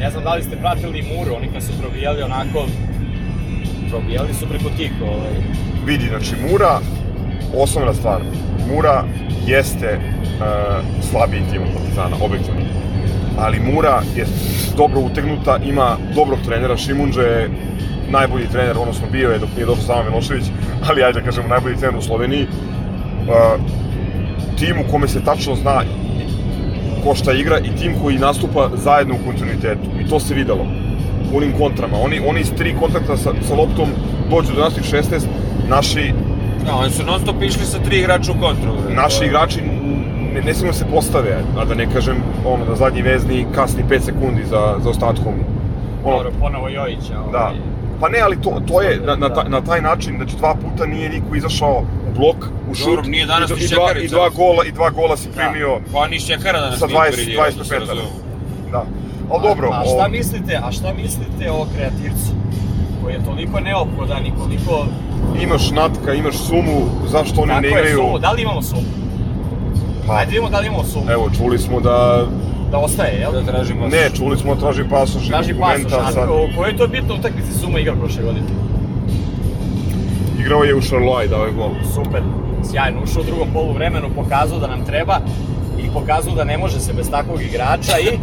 Ne 0.00 0.10
znam 0.10 0.24
da 0.24 0.34
li 0.34 0.42
ste 0.42 0.56
pratili 0.56 1.04
Muru, 1.16 1.34
oni 1.36 1.48
kad 1.52 1.62
su 1.62 1.72
probijali 1.80 2.22
onako, 2.22 2.66
probijali 3.90 4.34
su 4.34 4.46
preko 4.48 4.68
tih, 4.76 4.92
ovaj, 5.02 5.32
Vidi, 5.86 6.06
znači 6.08 6.32
Mura, 6.42 6.78
osnovna 7.56 7.94
stvar, 7.94 8.20
Mura 8.68 9.04
jeste 9.46 9.98
uh, 9.98 10.44
slabiji 11.02 11.42
tim 11.52 11.62
od 11.62 11.68
Partizana, 11.74 12.16
objektivno. 12.20 12.60
Ali 13.38 13.60
Mura 13.60 14.02
je 14.16 14.26
dobro 14.76 15.00
utegnuta, 15.00 15.58
ima 15.64 15.96
dobrog 16.14 16.38
trenera, 16.44 16.76
Šimunđe 16.76 17.22
je 17.22 17.50
najbolji 18.10 18.48
trener, 18.52 18.78
odnosno 18.78 19.06
bio 19.12 19.30
je 19.30 19.38
dok 19.38 19.48
nije 19.56 19.66
došao 19.66 19.84
Sama 19.84 20.02
Milošević, 20.10 20.44
ali 20.88 21.02
ajde 21.02 21.20
da 21.20 21.24
kažemo 21.24 21.48
najbolji 21.48 21.76
trener 21.76 21.98
u 21.98 22.02
Sloveniji. 22.02 22.46
Uh, 22.46 23.60
tim 24.58 24.76
u 24.80 24.90
kome 24.90 25.08
se 25.08 25.24
tačno 25.24 25.54
zna 25.54 25.82
ko 27.04 27.14
šta 27.14 27.32
igra 27.32 27.58
i 27.58 27.76
tim 27.80 27.94
koji 28.02 28.18
nastupa 28.18 28.70
zajedno 28.74 29.14
u 29.14 29.24
kontinuitetu. 29.26 29.88
I 30.00 30.08
to 30.08 30.20
se 30.20 30.34
videlo 30.34 30.66
u 31.32 31.36
onim 31.36 31.52
kontrama. 31.58 31.96
Oni, 32.04 32.20
oni 32.26 32.40
iz 32.40 32.52
tri 32.58 32.74
kontakta 32.80 33.16
sa, 33.16 33.30
sa 33.48 33.54
loptom 33.54 33.88
dođu 34.30 34.52
do 34.54 34.60
naših 34.60 34.82
16, 34.82 35.26
naši, 35.68 36.12
Da, 36.66 36.74
oni 36.74 36.90
su 36.90 37.04
non 37.06 37.20
stop 37.20 37.42
išli 37.42 37.64
sa 37.64 37.78
tri 37.78 37.98
igrača 37.98 38.32
u 38.32 38.40
kontru. 38.40 38.72
naši 38.90 39.24
igrači 39.24 39.60
ne, 40.34 40.42
ne 40.42 40.54
smiju 40.54 40.72
da 40.72 40.78
se 40.78 40.84
postave, 40.86 41.38
a 41.58 41.64
da 41.64 41.74
ne 41.74 41.86
kažem 41.92 42.16
ono, 42.46 42.64
da 42.64 42.74
zadnji 42.74 43.02
vezni 43.02 43.46
kasni 43.54 43.82
5 43.90 44.00
sekundi 44.00 44.42
za, 44.44 44.76
za 44.82 44.90
ostatkom. 44.90 45.34
Ono, 46.04 46.16
dobro, 46.16 46.32
ponovo 46.40 46.68
Jojića. 46.68 47.20
Ovaj, 47.20 47.32
da. 47.32 47.52
Pa 48.00 48.08
ne, 48.08 48.18
ali 48.20 48.36
to, 48.42 48.60
to 48.68 48.82
je 48.82 49.00
na, 49.00 49.16
na, 49.16 49.34
taj, 49.34 49.48
na 49.48 49.60
taj 49.60 49.80
način, 49.82 50.16
znači 50.16 50.36
dva 50.36 50.54
puta 50.54 50.86
nije 50.86 51.08
niko 51.08 51.34
izašao 51.36 51.82
u 52.08 52.18
blok, 52.18 52.36
u 52.70 52.74
šut, 52.74 52.86
Dobro, 52.86 53.02
nije 53.02 53.26
danas 53.26 53.50
i, 53.50 53.54
ni 53.54 53.64
i, 53.64 53.68
dva, 53.68 53.92
i 54.02 54.08
dva 54.08 54.28
gola, 54.30 54.64
i 54.64 54.72
dva 54.72 54.90
gola 54.90 55.16
si 55.16 55.28
primio 55.28 55.78
Pa 55.92 56.06
ni 56.06 56.20
Šekara 56.20 56.60
danas 56.60 56.78
sa 56.78 56.86
nije 56.86 56.98
20, 56.98 57.12
pridio, 57.14 57.40
25 57.40 57.58
da 57.58 57.64
se 57.64 57.74
metara. 57.74 57.78
razumemo. 57.78 58.10
Da. 58.72 58.84
Ali 59.30 59.42
dobro, 59.42 59.68
A 59.72 59.84
šta 59.84 60.04
o- 60.06 60.08
mislite, 60.08 60.60
a 60.64 60.72
šta 60.72 60.92
mislite 60.92 61.50
o 61.50 61.66
kreativcu? 61.76 62.30
Koji 63.02 63.14
je 63.14 63.24
toliko 63.24 63.60
neophodan 63.60 64.26
i 64.26 64.32
koliko... 64.38 64.86
imaš 65.42 65.70
Natka, 65.70 66.14
imaš 66.14 66.36
Sumu, 66.38 66.78
zašto 67.08 67.40
oni 67.40 67.50
Kako 67.50 67.62
ne 67.62 67.68
je 67.68 67.72
igraju? 67.72 67.96
sumu? 67.96 68.18
Da 68.18 68.30
li 68.32 68.42
imamo 68.42 68.62
sumu? 68.62 68.82
Pa, 70.06 70.14
Ajde 70.14 70.30
vidimo 70.30 70.48
da 70.48 70.58
li 70.60 70.66
imamo 70.66 70.84
sumu. 70.84 71.10
evo, 71.10 71.30
čuli 71.36 71.58
smo 71.58 71.80
da... 71.80 72.26
Da 72.70 72.78
ostaje, 72.78 73.20
jel? 73.20 73.32
Da 73.32 73.42
tražimo... 73.42 73.88
Ne, 73.88 74.10
čuli 74.16 74.36
smo 74.38 74.54
da 74.54 74.60
traži 74.60 74.84
pasoš 74.90 75.24
i 75.24 75.28
Traži 75.28 75.52
dokumenta. 75.52 75.96
pasoš, 75.98 76.14
sad. 76.14 76.28
a 76.28 76.32
u 76.32 76.56
kojoj 76.56 76.76
to 76.76 76.86
bitno 76.88 77.14
utakmici 77.14 77.52
Suma 77.52 77.78
igra 77.78 77.94
prošle 77.94 78.22
godine? 78.22 78.46
Igrao 80.40 80.62
je 80.62 80.74
u 80.74 80.80
Charleroi, 80.80 81.28
dao 81.28 81.44
je 81.44 81.52
gol. 81.52 81.70
Super, 81.94 82.22
sjajno, 82.70 82.98
ušao 83.04 83.22
u 83.22 83.26
drugom 83.26 83.48
polu 83.52 83.72
vremenu, 83.72 84.08
pokazao 84.14 84.58
da 84.58 84.66
nam 84.66 84.84
treba 84.84 85.20
i 85.78 85.88
pokazao 85.88 86.34
da 86.34 86.44
ne 86.44 86.58
može 86.58 86.80
se 86.80 86.92
bez 86.92 87.10
takvog 87.10 87.42
igrača 87.42 87.98
i 88.00 88.18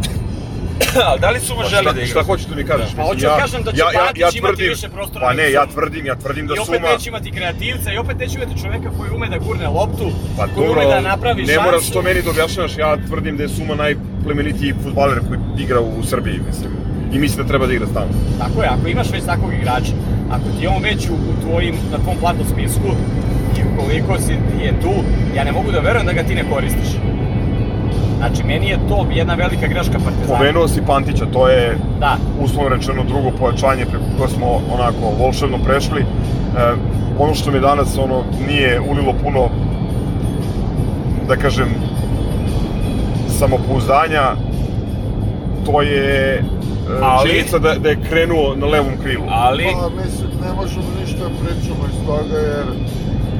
Ali 1.10 1.20
da 1.20 1.30
li 1.30 1.39
Suma 1.39 1.63
želi 1.63 1.84
šta, 1.84 1.94
da 1.94 2.02
igra? 2.02 2.12
šta 2.12 2.24
hoćeš 2.24 2.46
da 2.46 2.56
mi 2.56 2.63
kažeš? 2.63 2.89
Pa 2.96 3.04
hoću 3.04 3.22
da 3.22 3.38
kažem 3.38 3.63
da 3.63 3.72
će 3.72 3.82
Pantić 3.94 4.36
imati 4.36 4.63
više 4.70 4.89
prostora 4.89 5.26
Pa 5.28 5.34
ne, 5.34 5.52
ja 5.52 5.62
Suma. 5.62 5.74
tvrdim, 5.74 6.06
ja 6.06 6.15
tvrdim 6.15 6.48
da 6.48 6.54
i 6.56 6.60
opet 6.60 6.76
Suma... 6.76 6.88
neće 6.91 7.10
imati 7.10 7.32
kreativca 7.32 7.94
i 7.94 7.98
opet 7.98 8.17
neće 8.20 8.36
imati 8.39 8.62
čoveka 8.62 8.89
koji 8.98 9.10
ume 9.15 9.28
da 9.30 9.38
gurne 9.38 9.67
loptu, 9.67 10.08
Pa 10.38 10.44
koji 10.48 10.67
dobro, 10.67 10.82
ume 10.82 10.86
da 10.86 11.02
napravi 11.02 11.41
ne 11.41 11.54
šansu. 11.54 11.65
moraš 11.65 11.89
to 11.89 12.02
meni 12.02 12.22
da 12.22 12.30
objašnjavaš, 12.30 12.78
ja 12.78 12.98
tvrdim 13.08 13.38
da 13.38 13.44
je 13.44 13.50
Suma 13.50 13.76
najplemenitiji 13.76 14.74
futbaler 14.84 15.20
koji 15.28 15.39
igra 15.63 15.80
u 15.80 16.04
Srbiji, 16.04 16.39
mislim. 16.48 16.72
I 17.13 17.20
mislim 17.20 17.41
da 17.44 17.48
treba 17.48 17.67
da 17.67 17.74
igra 17.74 17.88
stalno. 17.88 18.13
Tako 18.39 18.62
je, 18.63 18.67
ako 18.67 18.88
imaš 18.88 19.10
već 19.12 19.24
takvog 19.26 19.54
igrača, 19.54 19.94
ako 20.32 20.44
ti 20.58 20.63
je 20.63 20.70
on 20.70 20.84
već 20.84 21.10
u, 21.10 21.13
u 21.13 21.34
tvojim, 21.44 21.76
na 21.91 21.98
tvom 21.98 22.17
platnom 22.20 22.48
spisku 22.54 22.89
i 23.58 23.62
ukoliko 23.74 24.17
si 24.22 24.32
je 24.65 24.74
tu, 24.82 24.94
ja 25.36 25.44
ne 25.44 25.52
mogu 25.52 25.72
da 25.72 25.80
verujem 25.80 26.06
da 26.06 26.13
ga 26.13 26.24
ti 26.24 26.36
ne 26.36 26.44
koristiš. 26.54 26.89
Znači, 28.21 28.43
meni 28.43 28.67
je 28.69 28.79
to 28.89 29.05
jedna 29.12 29.34
velika 29.34 29.67
greška 29.67 29.99
Partizana. 30.05 30.38
Pomenuo 30.38 30.67
si 30.67 30.81
Pantića, 30.88 31.25
to 31.34 31.47
je 31.47 31.77
Da, 31.99 32.17
uslovno 32.41 32.69
rečeno 32.75 33.03
drugo 33.03 33.31
pojačanje 33.39 33.86
preko 33.86 34.03
koje 34.17 34.29
smo 34.29 34.47
onako 34.73 35.05
volševno 35.19 35.57
prešli. 35.57 36.01
E, 36.01 36.05
ono 37.19 37.34
što 37.34 37.51
mi 37.51 37.60
danas 37.60 37.97
ono 37.97 38.23
nije 38.47 38.79
ulilo 38.79 39.13
puno 39.23 39.49
da 41.27 41.36
kažem 41.36 41.67
samopouzdanja 43.39 44.23
to 45.65 45.81
je 45.81 46.34
e, 46.34 46.43
Ali- 47.01 47.29
činjenica 47.29 47.60
da, 47.60 47.73
da 47.73 47.89
je 47.89 47.97
krenuo 48.10 48.55
na 48.55 48.65
levom 48.67 48.93
krilu. 49.03 49.23
Ali, 49.29 49.63
Pa, 49.81 49.89
mislim, 50.03 50.29
ne 50.45 50.53
možemo 50.55 50.86
ništa 51.01 51.17
da 51.19 51.29
pričamo 51.41 51.84
iz 51.91 52.05
toga, 52.07 52.38
jer, 52.38 52.65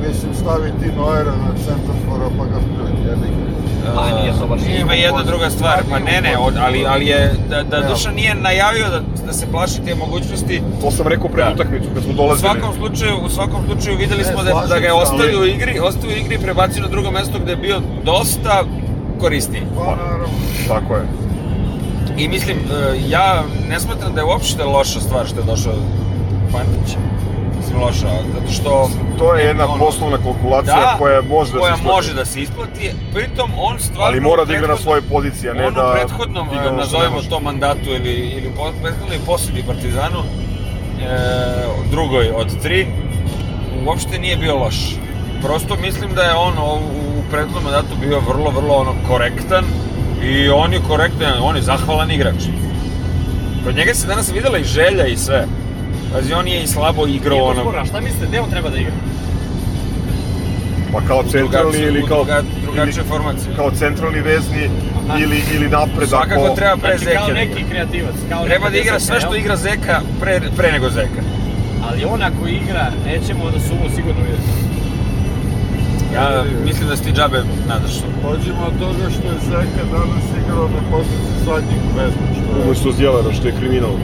mislim, 0.08 0.34
stavi 0.34 0.70
ti 0.80 0.90
Noera 0.98 1.32
na 1.32 1.52
centrafora, 1.66 2.28
pa 2.38 2.44
ga 2.46 2.60
pljuj, 2.60 3.10
jebi 3.10 3.28
ga. 3.28 3.52
Pa, 3.96 4.12
nije 4.12 4.34
to 4.34 4.48
baš 4.48 4.62
Ima 4.82 4.94
jedna 4.96 5.24
druga 5.24 5.50
stvar, 5.50 5.84
pa 5.90 6.00
ne, 6.00 6.22
ne, 6.22 6.38
od, 6.38 6.54
ali, 6.58 6.86
ali 6.86 7.06
je, 7.08 7.34
da, 7.50 7.64
da. 7.64 7.82
Dušan 7.84 8.16
nije 8.16 8.36
najavio 8.36 8.90
da, 8.90 9.00
da 9.26 9.34
se 9.34 9.52
plaši 9.52 9.82
te 9.86 9.96
mogućnosti, 9.96 10.62
To 10.82 10.92
sam 10.92 11.08
rekao 11.08 11.30
pred 11.30 11.46
Da. 11.46 11.52
utakmicu 11.54 11.88
kad 11.94 12.04
smo 12.04 12.14
U 12.14 12.16
dolazili. 12.16 12.40
svakom 12.42 12.76
slučaju, 12.76 13.18
u 13.18 13.30
svakom 13.30 13.66
slučaju 13.66 13.98
videli 13.98 14.20
Ne, 14.20 14.26
smo 14.26 14.44
da, 14.44 14.66
da 14.70 14.80
ga 14.80 14.86
je 14.86 14.94
ostavio 14.94 15.40
u 15.40 15.46
igri, 15.46 15.80
ostavio 15.80 16.16
u 16.16 16.20
igri 16.20 16.36
i 16.36 16.40
prebacio 16.40 16.82
na 16.82 16.88
drugo 16.88 17.12
mesto 17.12 17.40
gde 17.40 17.52
je 17.52 17.56
bio 17.58 17.82
dosta 18.04 18.64
korisniji. 19.20 19.62
Pa, 19.76 19.96
naravno. 19.96 20.28
Tako 20.68 20.96
je. 20.96 21.04
I 22.18 22.28
mislim, 22.28 22.58
e, 22.58 22.64
ja 23.08 23.44
ne 23.70 23.80
smatram 23.80 24.14
da 24.14 24.22
je 24.22 24.26
uopšte 24.26 24.64
loša 24.66 25.00
stvar 25.00 25.26
što 25.28 25.40
je 25.40 25.46
došao 25.46 25.74
Pantić. 26.52 26.96
Mislim, 27.62 27.82
loša, 27.82 28.10
zato 28.34 28.52
što... 28.52 28.90
To 29.18 29.36
je 29.36 29.46
jedna 29.46 29.66
ono, 29.66 29.86
poslovna 29.86 30.18
kalkulacija 30.18 30.76
da, 30.76 30.96
koja 30.98 31.22
može 31.22 31.54
da 31.54 31.60
koja 31.60 31.76
se 31.76 31.80
isplati. 31.80 31.96
može 31.96 32.14
da 32.14 32.26
se 32.26 32.42
isplati, 32.42 32.92
pritom 33.14 33.52
on 33.58 33.80
stvarno... 33.80 34.06
Ali 34.06 34.20
mora 34.20 34.46
da 34.46 34.54
igra 34.54 34.68
na 34.68 34.78
svoje 34.78 35.02
pozicije, 35.02 35.52
a 35.52 35.54
ne 35.54 35.72
da 35.72 35.90
u 35.90 35.94
prethodnom, 35.94 36.48
što 36.48 36.72
ne 36.72 36.78
nazovemo 36.78 37.22
to 37.30 37.40
mandatu 37.40 37.90
ili, 37.90 38.14
ili 38.14 38.52
prethodnoj 38.82 39.18
posjedi 39.26 39.64
Partizanu, 39.68 40.20
e, 40.20 41.08
drugoj 41.92 42.32
od 42.36 42.62
tri, 42.62 42.88
uopšte 43.86 44.20
nije 44.20 44.38
bio 44.38 44.56
loš. 44.58 44.76
Prosto 45.42 45.76
mislim 45.76 46.14
da 46.16 46.22
je 46.22 46.36
on 46.36 46.54
u 46.58 47.22
prethodnom 47.32 47.64
mandatu 47.64 47.96
bio 48.02 48.20
vrlo, 48.20 48.52
vrlo 48.52 48.76
ono, 48.76 48.94
korektan 49.08 49.66
i 50.24 50.50
on 50.50 50.74
je 50.74 50.80
korektan, 50.88 51.34
on 51.42 51.56
je 51.56 51.62
zahvalan 51.62 52.12
igrač. 52.12 52.42
Kod 53.64 53.76
njega 53.76 53.94
se 53.94 54.08
danas 54.08 54.32
videla 54.32 54.58
i 54.58 54.64
želja 54.64 55.06
i 55.08 55.18
sve. 55.18 55.48
Pazi, 56.14 56.34
on 56.34 56.48
je 56.48 56.64
i 56.64 56.68
slabo 56.68 57.08
igrao 57.08 57.32
nije 57.32 57.42
to 57.42 57.50
ono... 57.50 57.62
sporno, 57.62 57.80
a 57.82 57.86
šta 57.86 58.02
mislite, 58.02 58.26
gde 58.28 58.40
on 58.42 58.50
treba 58.50 58.70
da 58.70 58.78
igra? 58.78 58.94
Pa 60.94 61.02
kao 61.02 61.24
centralni 61.24 61.78
ili 61.80 62.06
kao, 62.08 62.24
druga- 62.24 62.44
drugačije 62.64 63.02
ili 63.02 63.10
formacije. 63.10 63.56
kao 63.56 63.72
centralni 63.72 64.20
vezni 64.20 64.70
Aha. 65.10 65.20
ili, 65.24 65.42
ili 65.56 65.68
napred 65.70 66.10
Svakako 66.10 66.46
ako... 66.46 66.56
treba 66.56 66.78
pre 66.78 66.90
Znači, 66.98 67.06
Zeke 67.06 67.18
kao 67.18 67.28
neki 67.28 67.64
kreativac. 67.70 68.16
Kao 68.30 68.46
Treba 68.46 68.70
da 68.70 68.78
igra 68.78 69.00
sve 69.00 69.22
što 69.22 69.36
igra 69.36 69.56
Zeka 69.56 70.02
pre, 70.22 70.42
pre 70.58 70.72
nego 70.72 70.90
Zeka. 70.90 71.22
Ali 71.88 72.06
on 72.06 72.22
ako 72.22 72.48
igra, 72.48 72.86
nećemo 73.06 73.44
da 73.52 73.60
sumu 73.60 73.88
sigurno 73.96 74.22
vidjeti. 74.22 74.52
Ja 76.14 76.44
mislim 76.66 76.88
da 76.90 76.96
si 76.98 77.04
ti 77.04 77.12
džabe 77.12 77.40
nadaš. 77.68 77.94
Pođemo 78.24 78.62
od 78.68 78.80
toga 78.80 79.06
što 79.16 79.28
je 79.28 79.38
Zeka 79.52 79.84
danas 79.92 80.26
igrao 80.44 80.68
na 80.68 80.82
poziciji 80.92 81.44
zadnjeg 81.46 81.82
vezma, 81.98 82.26
što 82.34 82.58
je 82.58 82.64
Umesto 82.66 82.92
Zdjelera, 82.92 83.34
što 83.34 83.48
je 83.48 83.54
kriminal. 83.60 83.96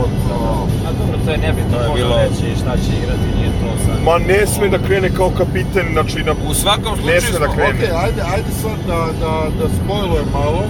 Potpuno... 0.00 0.38
A 0.86 0.92
dobro, 0.92 1.16
to 1.24 1.30
je 1.30 1.38
nebitno, 1.38 1.74
To 1.78 1.84
je 1.84 1.90
bilo- 1.94 2.16
reći 2.18 2.46
šta 2.60 2.72
će 2.76 2.90
igrati, 2.98 3.26
nije 3.36 3.50
to 3.52 3.68
sad. 3.84 3.96
Ma 4.04 4.14
ne 4.24 4.46
sme 4.46 4.66
da 4.68 4.78
krene 4.78 5.08
kao 5.10 5.30
kapiten, 5.32 5.86
znači 5.92 6.18
na... 6.24 6.32
U 6.50 6.54
svakom 6.54 6.92
Ne 6.92 6.98
slučaju 7.20 7.20
sme 7.30 7.38
da 7.38 7.46
smo... 7.46 7.54
krene. 7.56 7.84
Ok, 7.86 8.02
ajde, 8.04 8.20
ajde 8.34 8.50
sad 8.62 8.78
da, 8.86 9.00
da, 9.22 9.32
da 9.58 9.66
spojlujem 9.78 10.28
malo 10.32 10.62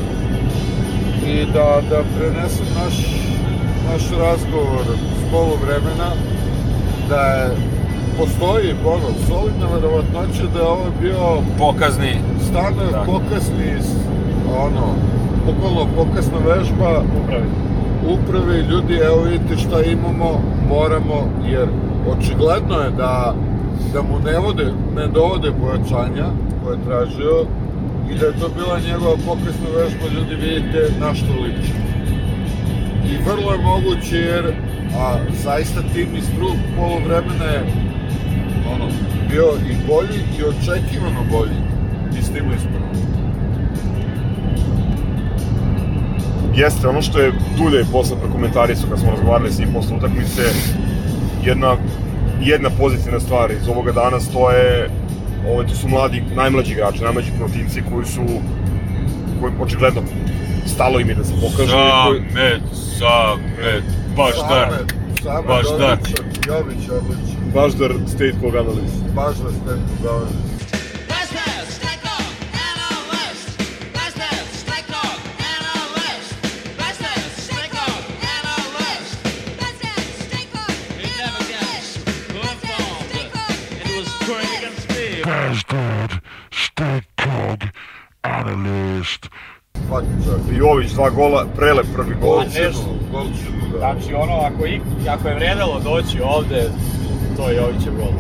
i 1.27 1.45
da, 1.47 1.67
da 1.91 1.99
prenesem 2.13 2.67
naš, 2.77 2.97
naš 3.89 4.03
razgovor 4.21 4.85
s 5.19 5.33
poluvremena, 5.33 6.11
da 7.09 7.21
je, 7.33 7.47
postoji 8.19 8.69
ono, 8.87 9.09
solidna 9.29 9.67
verovatnoća 9.75 10.45
da 10.55 10.59
je 10.59 10.67
ovo 10.69 10.87
bio 11.01 11.23
Pokazni. 11.59 12.13
stvarno 12.47 12.83
Tako. 12.93 13.05
pokasni, 13.07 13.71
s- 13.81 13.97
ono, 14.59 14.87
bukvalno 15.47 15.87
pokasna 15.97 16.39
vežba 16.47 16.91
Upravi. 17.19 17.51
Upravi, 18.09 18.59
ljudi, 18.71 18.95
evo 18.95 19.23
vidite 19.23 19.57
šta 19.57 19.83
imamo, 19.83 20.43
moramo, 20.69 21.29
jer 21.49 21.69
očigledno 22.09 22.77
je 22.79 22.91
da, 22.91 23.35
da 23.93 24.03
mu 24.03 24.19
ne, 24.25 24.39
vode, 24.39 24.73
ne 24.97 25.07
dovode 25.07 25.53
pojačanja 25.61 26.27
koje 26.65 26.75
je 26.77 26.85
tražio 26.87 27.47
i 28.11 28.19
da 28.19 28.27
je 28.27 28.39
to 28.41 28.49
bila 28.49 28.81
njegova 28.81 29.17
pokresna 29.27 29.69
vežba, 29.77 30.07
ljudi 30.15 30.35
vidite 30.35 30.93
na 31.01 31.15
što 31.15 31.33
liči. 31.43 31.73
I 33.11 33.25
vrlo 33.29 33.53
je 33.53 33.59
moguće 33.59 34.17
jer 34.17 34.55
a, 34.99 35.17
zaista 35.43 35.81
tim 35.95 36.09
iz 36.17 36.29
drugog 36.37 36.57
polovremena 36.77 37.45
je 37.45 37.63
ono, 38.75 38.87
bio 39.31 39.49
i 39.71 39.75
bolji 39.89 40.21
i 40.39 40.43
očekivano 40.43 41.23
bolji 41.31 41.61
iz 42.19 42.33
tima 42.33 42.55
prvog. 42.73 43.10
Jeste, 46.55 46.89
ono 46.89 47.03
što 47.03 47.19
je 47.19 47.33
Dulje 47.59 47.85
posle 47.93 48.17
prokomentarisao 48.19 48.89
kad 48.91 48.99
smo 49.01 49.11
razgovarali 49.11 49.53
s 49.53 49.59
njim 49.59 49.73
posle 49.73 49.97
utakmice, 49.97 50.43
jedna, 51.45 51.77
jedna 52.43 52.71
pozitivna 52.71 53.21
stvar 53.21 53.51
iz 53.51 53.69
ovoga 53.69 53.93
danas, 53.93 54.29
to 54.29 54.51
je, 54.51 54.91
ovo, 55.49 55.63
to 55.65 55.75
su 55.75 55.89
mladi, 55.89 56.23
najmlađi 56.35 56.73
igrači, 56.73 57.05
najmlađi 57.05 57.31
protivnici 57.39 57.83
koji 57.93 58.07
su, 58.07 58.21
koji 59.41 59.53
očigledno 59.61 60.03
stalo 60.67 61.01
im 61.01 61.09
je 61.09 61.15
da 61.15 61.25
se 61.25 61.33
pokažu. 61.35 61.73
koji- 62.07 62.21
Samet, 62.21 62.63
Samet, 62.99 63.85
baš 64.17 64.35
dar. 64.49 64.69
Samet 65.23 65.47
Baš 65.47 65.67
dar. 65.79 65.93
odličan, 65.93 66.27
Jović 66.49 66.89
odličan. 66.89 67.41
Baždar 67.55 67.93
State 68.07 68.35
Kog 68.43 68.55
analist. 68.57 68.97
Baš 69.15 69.37
da 69.37 69.51
ste 69.51 69.73
dali. 70.03 70.27
Buster, 70.27 70.50
State 86.51 87.07
Cog 87.17 87.59
Analyst. 88.23 89.29
Jović, 90.53 90.91
dva 90.93 91.11
gola, 91.11 91.47
prelep 91.57 91.87
prvi 91.97 92.15
gol. 92.21 92.45
Da. 92.45 92.73
Znači, 93.79 94.15
ono, 94.15 94.41
ako, 94.41 94.67
i, 94.67 94.81
ako 95.09 95.29
je 95.29 95.35
vredalo 95.35 95.81
doći 95.81 96.21
ovde, 96.23 96.71
to 97.37 97.49
je 97.49 97.57
Jovićev 97.57 97.93
gol. 97.97 98.13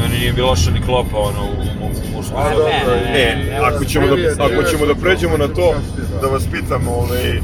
Meni 0.00 0.18
nije 0.18 0.32
bilo 0.32 0.48
loša 0.48 0.70
ni 0.70 0.80
klopa, 0.82 1.18
ono, 1.18 1.42
u, 1.42 1.84
u, 1.84 1.86
u 1.86 2.16
mušku. 2.16 2.36
A 2.36 2.50
dobro, 2.50 2.64
ne, 2.66 3.20
E, 3.22 3.36
ne, 3.36 3.58
ako 3.58 3.84
ćemo 3.84 4.06
da, 4.06 4.44
ako 4.44 4.62
ćemo 4.62 4.86
da 4.86 4.94
pređemo 4.94 5.36
na 5.36 5.48
to, 5.48 5.74
da 6.22 6.26
vas 6.26 6.44
pitam, 6.52 6.88
ovaj, 6.88 7.40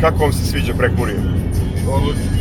kako 0.00 0.18
vam 0.18 0.32
se 0.32 0.46
sviđa 0.46 0.74
Prekmurje? 0.74 1.16
Odlično. 1.88 2.37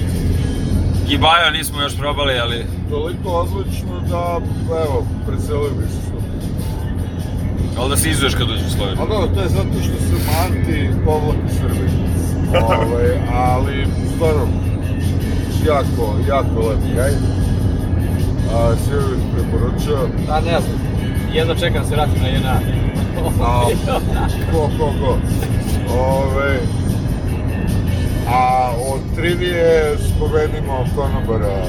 Gibajo 1.08 1.52
nismo 1.52 1.82
još 1.82 1.98
probali, 1.98 2.40
ali... 2.40 2.66
Toliko 2.90 3.30
odlično 3.30 4.00
da, 4.10 4.40
evo, 4.86 5.06
preselio 5.28 5.70
bi 5.70 5.88
se 5.88 6.02
sutra. 6.06 6.28
Ali 7.80 7.90
da 7.90 7.98
se 7.98 8.10
izuješ 8.10 8.36
kad 8.36 8.50
uđeš 8.50 8.68
u 8.68 8.72
Sloveniju. 8.72 9.04
A 9.04 9.06
dobro, 9.06 9.28
to 9.36 9.42
je 9.42 9.48
zato 9.50 9.74
što 9.84 9.98
su 10.08 10.16
anti 10.46 10.90
povlak 11.06 11.38
Srbi. 11.60 11.90
Ove, 12.82 13.20
ali, 13.34 13.88
stvarno, 14.16 14.48
jako, 15.68 16.16
jako 16.28 16.70
lep 16.70 16.80
kraj. 16.94 17.12
A, 18.54 18.76
sve 18.86 18.98
bih 18.98 19.24
preporučio. 19.34 19.98
A 20.30 20.40
ne 20.40 20.60
znam, 20.62 20.80
jedno 21.34 21.56
čekam 21.56 21.82
da 21.82 21.88
se 21.88 21.96
vratim 21.96 22.22
na 22.22 22.28
jedna. 22.28 22.60
A, 23.42 23.64
ko, 24.52 24.70
ko, 24.78 24.92
ko. 25.02 25.18
Ove, 25.94 26.60
a 28.28 28.72
od 28.94 29.16
trivije 29.16 29.96
spomenimo 29.98 30.86
konobara. 30.96 31.66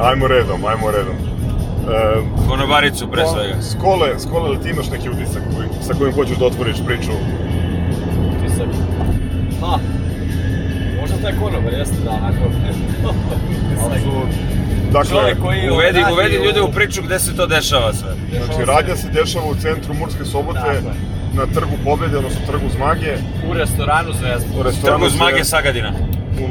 Ajmo 0.00 0.26
redom, 0.26 0.64
ajmo 0.64 0.90
redom. 0.90 1.16
E, 1.16 2.48
Konobaricu 2.48 3.10
pre 3.10 3.22
svega. 3.26 3.62
Skole, 3.62 4.18
Skole, 4.18 4.50
li 4.50 4.60
ti 4.62 4.70
imaš 4.70 4.90
neki 4.90 5.10
utisak 5.10 5.42
koji, 5.56 5.68
sa 5.82 5.94
kojim 5.94 6.14
hoćeš 6.14 6.36
da 6.36 6.46
otvoriš 6.46 6.76
priču? 6.86 7.10
Utisak. 8.38 8.68
Ha, 9.60 9.78
možda 11.00 11.16
taj 11.22 11.32
konobar 11.42 11.72
jeste 11.72 11.96
da 12.04 12.10
onako. 12.10 12.44
Apsolutno. 13.86 14.56
Dakle, 14.92 15.10
Čovjek 15.10 15.42
koji 15.42 15.70
Uvedi, 15.70 16.00
uvedi 16.12 16.36
ljude 16.36 16.62
u 16.62 16.72
priču 16.72 17.02
gde 17.02 17.18
se 17.18 17.36
to 17.36 17.46
dešava 17.46 17.92
sve. 17.92 18.14
znači, 18.46 18.64
radnja 18.64 18.96
se 18.96 19.08
dešava 19.08 19.46
u 19.46 19.54
centru 19.54 19.94
Murske 19.94 20.24
sobote, 20.24 20.58
Tako 20.58 20.70
je. 20.72 21.15
Na 21.36 21.46
trgu 21.46 21.76
Pobjede, 21.84 22.16
odnosno 22.16 22.40
trgu 22.46 22.68
Zmage, 22.70 23.12
U 23.50 23.54
restoranu 23.54 24.12
Zvezda. 24.12 24.60
u 24.60 24.62
restoranu 24.62 24.98
Trgu 24.98 25.10
Zmage 25.10 25.32
Zvezda- 25.34 25.44
Sagadina. 25.46 25.92
u, 26.40 26.44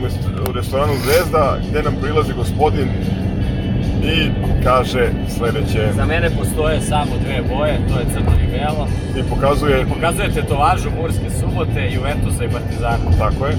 u 0.49 0.53
restoranu 0.53 0.93
Zvezda, 0.95 1.57
gde 1.69 1.83
nam 1.83 1.95
prilazi 2.01 2.33
gospodin 2.33 2.89
i 4.05 4.29
kaže 4.63 5.03
sledeće 5.29 5.87
Za 5.93 6.05
mene 6.05 6.29
postoje 6.29 6.81
samo 6.81 7.11
dve 7.17 7.41
boje, 7.49 7.77
to 7.89 7.99
je 7.99 8.05
crno 8.13 8.31
i 8.37 8.47
belo. 8.49 8.87
i 9.17 9.29
pokazuje, 9.29 9.85
Pokazuje 9.87 10.29
tetovažu 10.31 10.89
Murske 10.91 11.29
subote, 11.39 11.89
Juventusa 11.91 12.43
i 12.43 12.49
Partizana. 12.49 13.05
tako 13.19 13.45
je, 13.45 13.55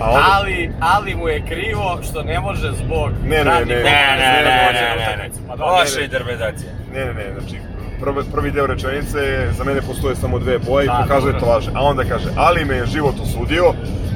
a 0.00 0.10
onda, 0.10 0.24
Ali, 0.32 0.70
ali 0.80 1.14
mu 1.14 1.28
je 1.28 1.42
krivo 1.42 1.98
što 2.02 2.22
ne 2.22 2.40
može 2.40 2.72
zbog 2.74 3.10
Ne, 3.22 3.28
ne, 3.28 3.44
radnih 3.44 3.68
ne, 3.68 3.74
Ne, 3.76 3.82
ne, 3.82 3.90
obaveza 3.90 4.42
da 4.44 4.50
ne, 4.50 4.66
dođe 4.66 4.80
ne, 4.80 4.88
na 4.88 4.96
ne, 4.96 5.04
utakmicu. 5.06 5.40
Pa 5.46 5.52
ne. 5.52 5.58
dobro, 5.58 5.74
Vaša 5.74 5.98
ne. 5.98 6.04
interpretacija. 6.04 6.70
ne, 6.94 7.00
ne, 7.00 7.12
ne, 7.14 7.24
znači, 7.34 7.56
prvi, 8.04 8.26
prvi 8.32 8.50
deo 8.50 8.66
rečenice 8.66 9.18
je, 9.18 9.52
za 9.52 9.64
mene 9.64 9.82
postoje 9.82 10.16
samo 10.16 10.38
dve 10.38 10.58
boje 10.58 10.84
i 10.84 10.88
Da, 10.88 10.98
pokazuje 11.02 11.38
to 11.38 11.46
laže, 11.46 11.70
a 11.74 11.82
onda 11.82 12.04
kaže, 12.04 12.28
ali 12.36 12.64
me 12.64 12.76
je 12.76 12.86
život 12.86 13.14
osudio, 13.22 13.72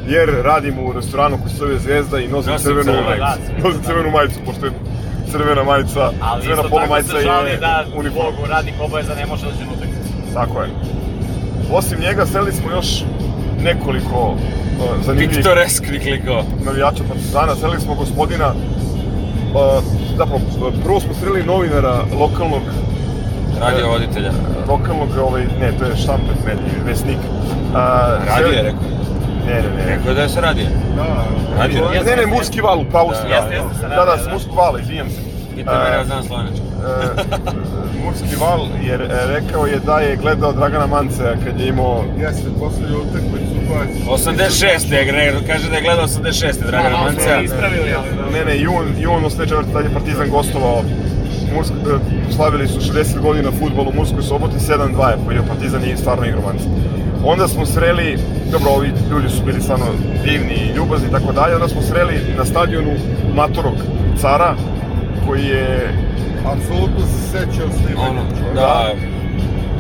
jer 0.09 0.31
radim 0.45 0.79
u 0.79 0.93
restoranu 0.93 1.39
koji 1.39 1.51
se 1.51 1.57
zove 1.57 1.79
Zvezda 1.79 2.19
i 2.19 2.29
nosim 2.29 2.53
crvenu 2.59 2.83
crvenu, 2.83 3.03
majicu. 3.03 3.19
da, 3.19 3.37
Nosim 3.65 3.81
da. 3.83 3.87
crvenu 3.89 4.11
majicu, 4.11 4.39
pošto 4.47 4.67
je 4.67 4.73
crvena 5.33 5.63
majica, 5.65 6.11
Ali 6.23 6.43
crvena 6.43 6.61
isto 6.61 6.69
polo 6.69 6.81
tako 6.81 6.93
majica 6.93 7.13
se 7.13 7.23
žali 7.23 7.51
je 7.51 7.57
da 7.57 7.85
uniform. 7.97 8.33
zbog 8.35 8.49
radnih 8.49 8.75
obaveza 8.81 9.15
ne 9.15 9.27
može 9.27 9.45
doći 9.45 9.65
na 9.67 9.73
utakmicu. 9.73 10.09
Tako 10.35 10.63
je. 10.63 10.69
Osim 11.73 12.01
njega 12.01 12.27
seli 12.27 12.53
smo 12.53 12.71
još 12.71 12.87
nekoliko 13.63 14.29
uh, 14.29 14.37
zanimljivih 15.05 15.37
Piktoresknih 15.37 16.03
likova. 16.07 16.43
navijača 16.65 17.03
Partizana. 17.09 17.55
Seli 17.57 17.81
smo 17.81 17.95
gospodina, 17.95 18.49
uh, 18.49 19.85
zapravo, 20.17 20.41
prvo 20.85 21.01
smo 21.01 21.15
sreli 21.15 21.43
novinara 21.43 21.95
lokalnog, 22.21 22.63
Radio 23.61 23.89
voditelja. 23.89 24.31
lokalnog, 24.69 25.09
ovaj, 25.21 25.45
ne, 25.61 25.73
to 25.73 25.85
je 25.85 25.97
štampet 25.97 26.37
medij, 26.47 26.73
vesnik. 26.85 27.19
Uh, 27.19 27.75
Radio 28.27 28.49
je 28.49 28.63
rekao. 28.63 28.81
Ne, 29.47 29.55
ne, 29.55 29.69
ne. 29.77 29.85
Rekao 29.87 30.09
je 30.09 30.15
da 30.15 30.23
je 30.23 30.29
se 30.29 30.41
radio. 30.41 30.65
Da, 30.97 31.07
Radio. 31.59 31.81
to 31.81 31.93
je- 31.93 32.05
Ne, 32.05 32.17
ne, 32.17 32.27
Murski 32.27 32.61
val, 32.61 32.81
u 32.81 32.85
pravu 32.85 33.11
si. 33.13 33.23
Da, 33.23 33.29
da. 33.29 33.35
jeste, 33.35 33.55
jeste, 33.55 33.75
sa 33.81 33.89
Da, 33.89 34.05
da, 34.07 34.17
da. 34.17 34.33
Murskog 34.33 34.57
vala, 34.57 34.81
izvinjam 34.81 35.11
se. 35.11 35.17
Pitaj 35.57 35.79
mene, 35.79 35.97
ja 35.97 36.05
znam 36.05 36.23
slovenački. 36.25 36.61
uh, 36.61 36.85
Murski 38.05 38.37
val, 38.37 38.61
jer 38.83 39.01
e, 39.03 39.07
rekao 39.27 39.67
je 39.67 39.79
da 39.79 39.99
je 39.99 40.17
gledao 40.17 40.53
Dragana 40.53 40.87
Mancea 40.87 41.35
kad 41.45 41.61
je 41.61 41.69
imao 41.69 42.05
Jeste, 42.19 42.49
poslije 42.61 42.97
utakmicu 42.97 43.55
pa... 43.69 44.13
86. 44.13 44.93
je, 44.93 45.05
gre- 45.07 45.47
kaže 45.47 45.71
da 45.71 45.77
je 45.77 45.83
gledao 45.83 46.07
86. 46.07 46.67
Dragana 46.67 46.97
ali 46.99 47.17
da. 47.17 48.31
Ne, 48.33 48.45
ne, 48.45 48.59
jun, 48.59 48.87
jun 48.99 49.25
84. 49.25 49.49
tad 49.73 49.85
je 49.85 49.91
Partizan 49.93 50.31
gostovao. 50.31 50.83
Mursk, 51.55 51.73
e, 51.73 52.18
slavili 52.31 52.69
su 52.69 52.81
60 52.83 53.21
godina 53.21 53.51
futbol 53.53 53.89
u 53.89 53.95
Murskoj 53.95 54.23
soboti, 54.23 54.55
7-2 54.59 54.79
je 55.11 55.17
pojio 55.27 55.43
Partizan 55.43 55.85
i 55.85 55.97
stvarno 55.97 56.27
igromanci. 56.27 56.65
Onda 57.25 57.49
smo 57.49 57.67
sreli, 57.67 58.19
dobro, 58.53 58.71
ovi 58.71 58.93
ljudi 59.11 59.29
su 59.29 59.43
bili 59.45 59.61
stvarno 59.61 59.87
divni 60.25 60.55
i 60.55 60.77
ljubazni 60.77 61.09
i 61.09 61.13
tako 61.13 61.33
dalje, 61.33 61.55
onda 61.55 61.69
smo 61.69 61.83
sreli 61.83 62.15
na 62.39 62.45
stadionu 62.45 62.91
Matorog 63.35 63.75
cara, 64.21 64.55
koji 65.27 65.45
je, 65.45 65.95
Apsolutno 66.47 67.01
se 67.01 67.31
sećao 67.31 67.67
snimanja. 67.77 68.11
Ono, 68.11 68.23
da. 68.55 68.93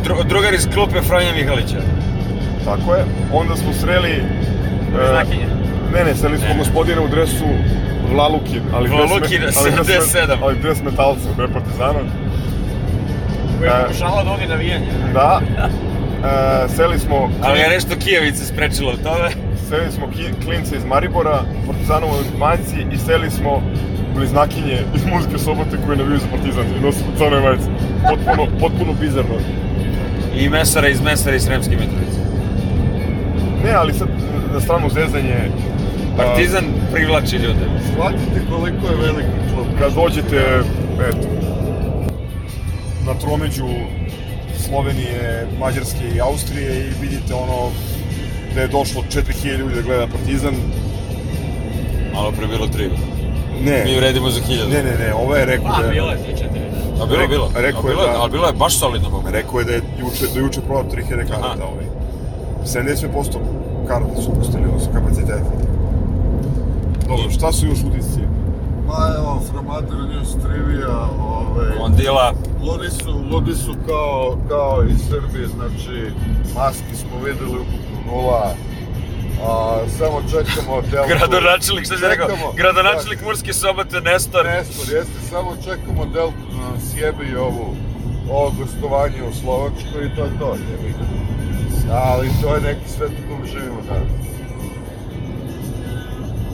Dru, 0.04 0.14
drugar 0.24 0.54
iz 0.54 0.68
klupe 0.74 1.02
Franja 1.02 1.32
Mihalića. 1.34 1.80
tako 2.64 2.94
je, 2.94 3.04
onda 3.32 3.56
smo 3.56 3.72
sreli... 3.72 4.10
e, 4.10 4.22
Znakinje. 5.10 5.46
ne, 5.94 6.04
ne, 6.04 6.14
sreli 6.14 6.38
smo 6.38 6.48
Ne. 6.48 6.58
gospodina 6.58 7.02
u 7.02 7.08
dresu 7.08 7.44
Vlalukin, 8.12 8.62
ali 8.74 8.88
Vlalukin, 8.88 9.42
ali 9.58 9.72
dres 9.72 10.14
me- 10.14 10.20
77. 10.20 10.36
Ali 10.42 10.58
dres 10.58 10.82
metalca, 10.82 11.28
ne 11.38 11.48
Partizana. 11.48 11.98
Koji 13.58 13.68
je 13.68 13.74
E. 13.74 13.82
pokušavao 13.82 14.24
da 14.24 14.30
odi 14.30 14.46
navijanje. 14.46 14.86
Da. 15.14 15.40
E, 15.40 16.68
seli 16.68 16.98
smo, 16.98 17.30
Ali 17.42 17.60
je 17.60 17.68
nešto 17.68 17.96
Kijevice 17.96 18.44
sprečilo 18.44 18.90
od 18.90 19.02
tome. 19.02 19.28
seli 19.68 19.92
smo 19.92 20.06
ki- 20.06 20.44
klince 20.44 20.76
iz 20.76 20.84
Maribora, 20.84 21.40
Partizanovoj 21.66 22.18
majici 22.38 22.76
i 22.92 22.98
seli 22.98 23.30
smo 23.30 23.62
bliznakinje 24.14 24.78
iz 24.94 25.02
Muzike 25.06 25.38
Sobote 25.38 25.76
koje 25.86 25.96
naviju 25.96 26.18
za 26.18 26.26
Partizan 26.30 26.64
i 26.78 26.84
nosu 26.84 26.98
crne 27.18 27.40
majice. 27.40 27.68
Potpuno, 28.10 28.46
potpuno 28.60 28.92
bizarno. 29.00 29.34
I 30.36 30.48
mesara 30.48 30.88
iz 30.88 31.00
mesara 31.00 31.36
iz 31.36 31.42
Sremske 31.42 31.70
Mitrovice. 31.72 32.18
Ne, 33.64 33.72
ali 33.72 33.94
sad 33.94 34.08
na 34.54 34.60
stranu 34.60 34.88
zezanje, 34.90 35.34
a, 35.38 36.16
Partizan 36.16 36.64
privlači 36.92 37.36
ljude. 37.36 37.64
Shvatite 37.84 38.40
koliko 38.50 38.86
je 38.86 38.96
veliki 38.96 39.28
klub. 39.54 39.66
kad 39.80 39.92
dođete, 39.94 40.36
eto, 41.08 41.28
na 43.08 43.14
tromeđu 43.14 43.66
Slovenije, 44.58 45.20
Mađarske 45.60 46.04
i 46.16 46.20
Austrije 46.20 46.70
i 46.78 46.92
vidite 47.00 47.34
ono 47.34 47.58
da 48.54 48.60
je 48.60 48.68
došlo 48.68 49.02
4000 49.04 49.56
ljudi 49.56 49.74
da 49.74 49.82
gleda 49.82 50.06
Partizan. 50.06 50.54
Malo 52.14 52.32
pre 52.32 52.46
bilo 52.46 52.66
tri. 52.66 52.90
Ne, 53.60 53.84
Mi 53.84 53.96
vredimo 53.96 54.30
za 54.30 54.40
hiljadu. 54.40 54.70
ne, 54.70 54.82
ne, 54.82 54.94
ne, 54.98 55.14
ovo 55.14 55.36
je 55.36 55.44
rekao 55.46 55.66
A, 55.68 55.82
da 55.82 55.88
bilo 55.88 56.10
je 56.10 56.18
3-4. 56.18 57.02
A 57.02 57.06
bilo 57.06 57.22
je 57.22 57.28
bilo. 57.28 57.50
Rekao 57.56 57.86
A 57.86 57.90
je 57.90 57.96
da- 57.96 58.20
Ali 58.20 58.30
bilo 58.30 58.46
je 58.46 58.52
baš 58.54 58.78
solidno. 58.78 59.22
Rekao 59.30 59.58
je 59.58 59.64
da 59.64 59.72
je 59.72 59.82
juče, 60.00 60.26
da 60.34 60.40
juče 60.40 60.60
prodao 60.60 60.92
3000 60.92 61.28
karata 61.28 61.64
ovaj. 61.64 61.86
70% 62.64 63.38
karata 63.88 64.22
su 64.22 64.32
pustili, 64.32 64.64
odnosno 64.64 64.92
kapaciteta. 64.92 65.50
Dobro, 67.08 67.30
šta 67.30 67.52
su 67.52 67.66
još 67.66 67.78
utisci? 67.80 68.20
Ma 68.86 69.14
evo, 69.18 69.42
Fromater 69.50 69.96
News 70.08 70.32
Trivia, 70.34 70.96
Ondila. 72.08 72.32
ludi 72.62 72.90
su, 72.90 73.10
ludi 73.30 73.54
su 73.54 73.74
kao, 73.86 74.38
kao 74.48 74.84
i 74.84 74.98
Srbi, 75.08 75.46
znači, 75.46 76.12
maski 76.54 76.96
smo 76.96 77.18
videli 77.24 77.58
ukupno 77.60 78.12
nula, 78.12 78.54
a, 79.46 79.78
samo 79.98 80.22
čekamo 80.30 80.80
delku. 80.90 81.08
Gradonačelnik, 81.08 81.84
šta 81.84 81.96
si 81.96 82.04
rekao? 82.08 82.28
Čekamo. 82.28 82.52
Gradonačelnik 82.52 83.22
Murske 83.24 83.52
sobote, 83.52 84.00
Nestor. 84.00 84.44
Nestor, 84.46 84.94
jeste, 84.96 85.20
samo 85.30 85.56
čekamo 85.64 86.04
delku 86.14 86.42
da 86.50 86.56
nam 86.56 86.80
sjebe 86.90 87.24
i 87.32 87.36
ovu, 87.36 87.76
ovo 88.30 88.52
gostovanje 88.58 89.22
u 89.30 89.34
Slovačkoj 89.34 90.06
i 90.06 90.16
to 90.16 90.24
je 90.24 90.38
to, 90.38 90.54
jebi. 90.70 90.94
Ali 91.92 92.28
to 92.42 92.54
je 92.54 92.60
neki 92.60 92.88
svet 92.90 93.10
u 93.10 93.28
kojem 93.28 93.46
živimo 93.46 93.80
danas. 93.88 94.28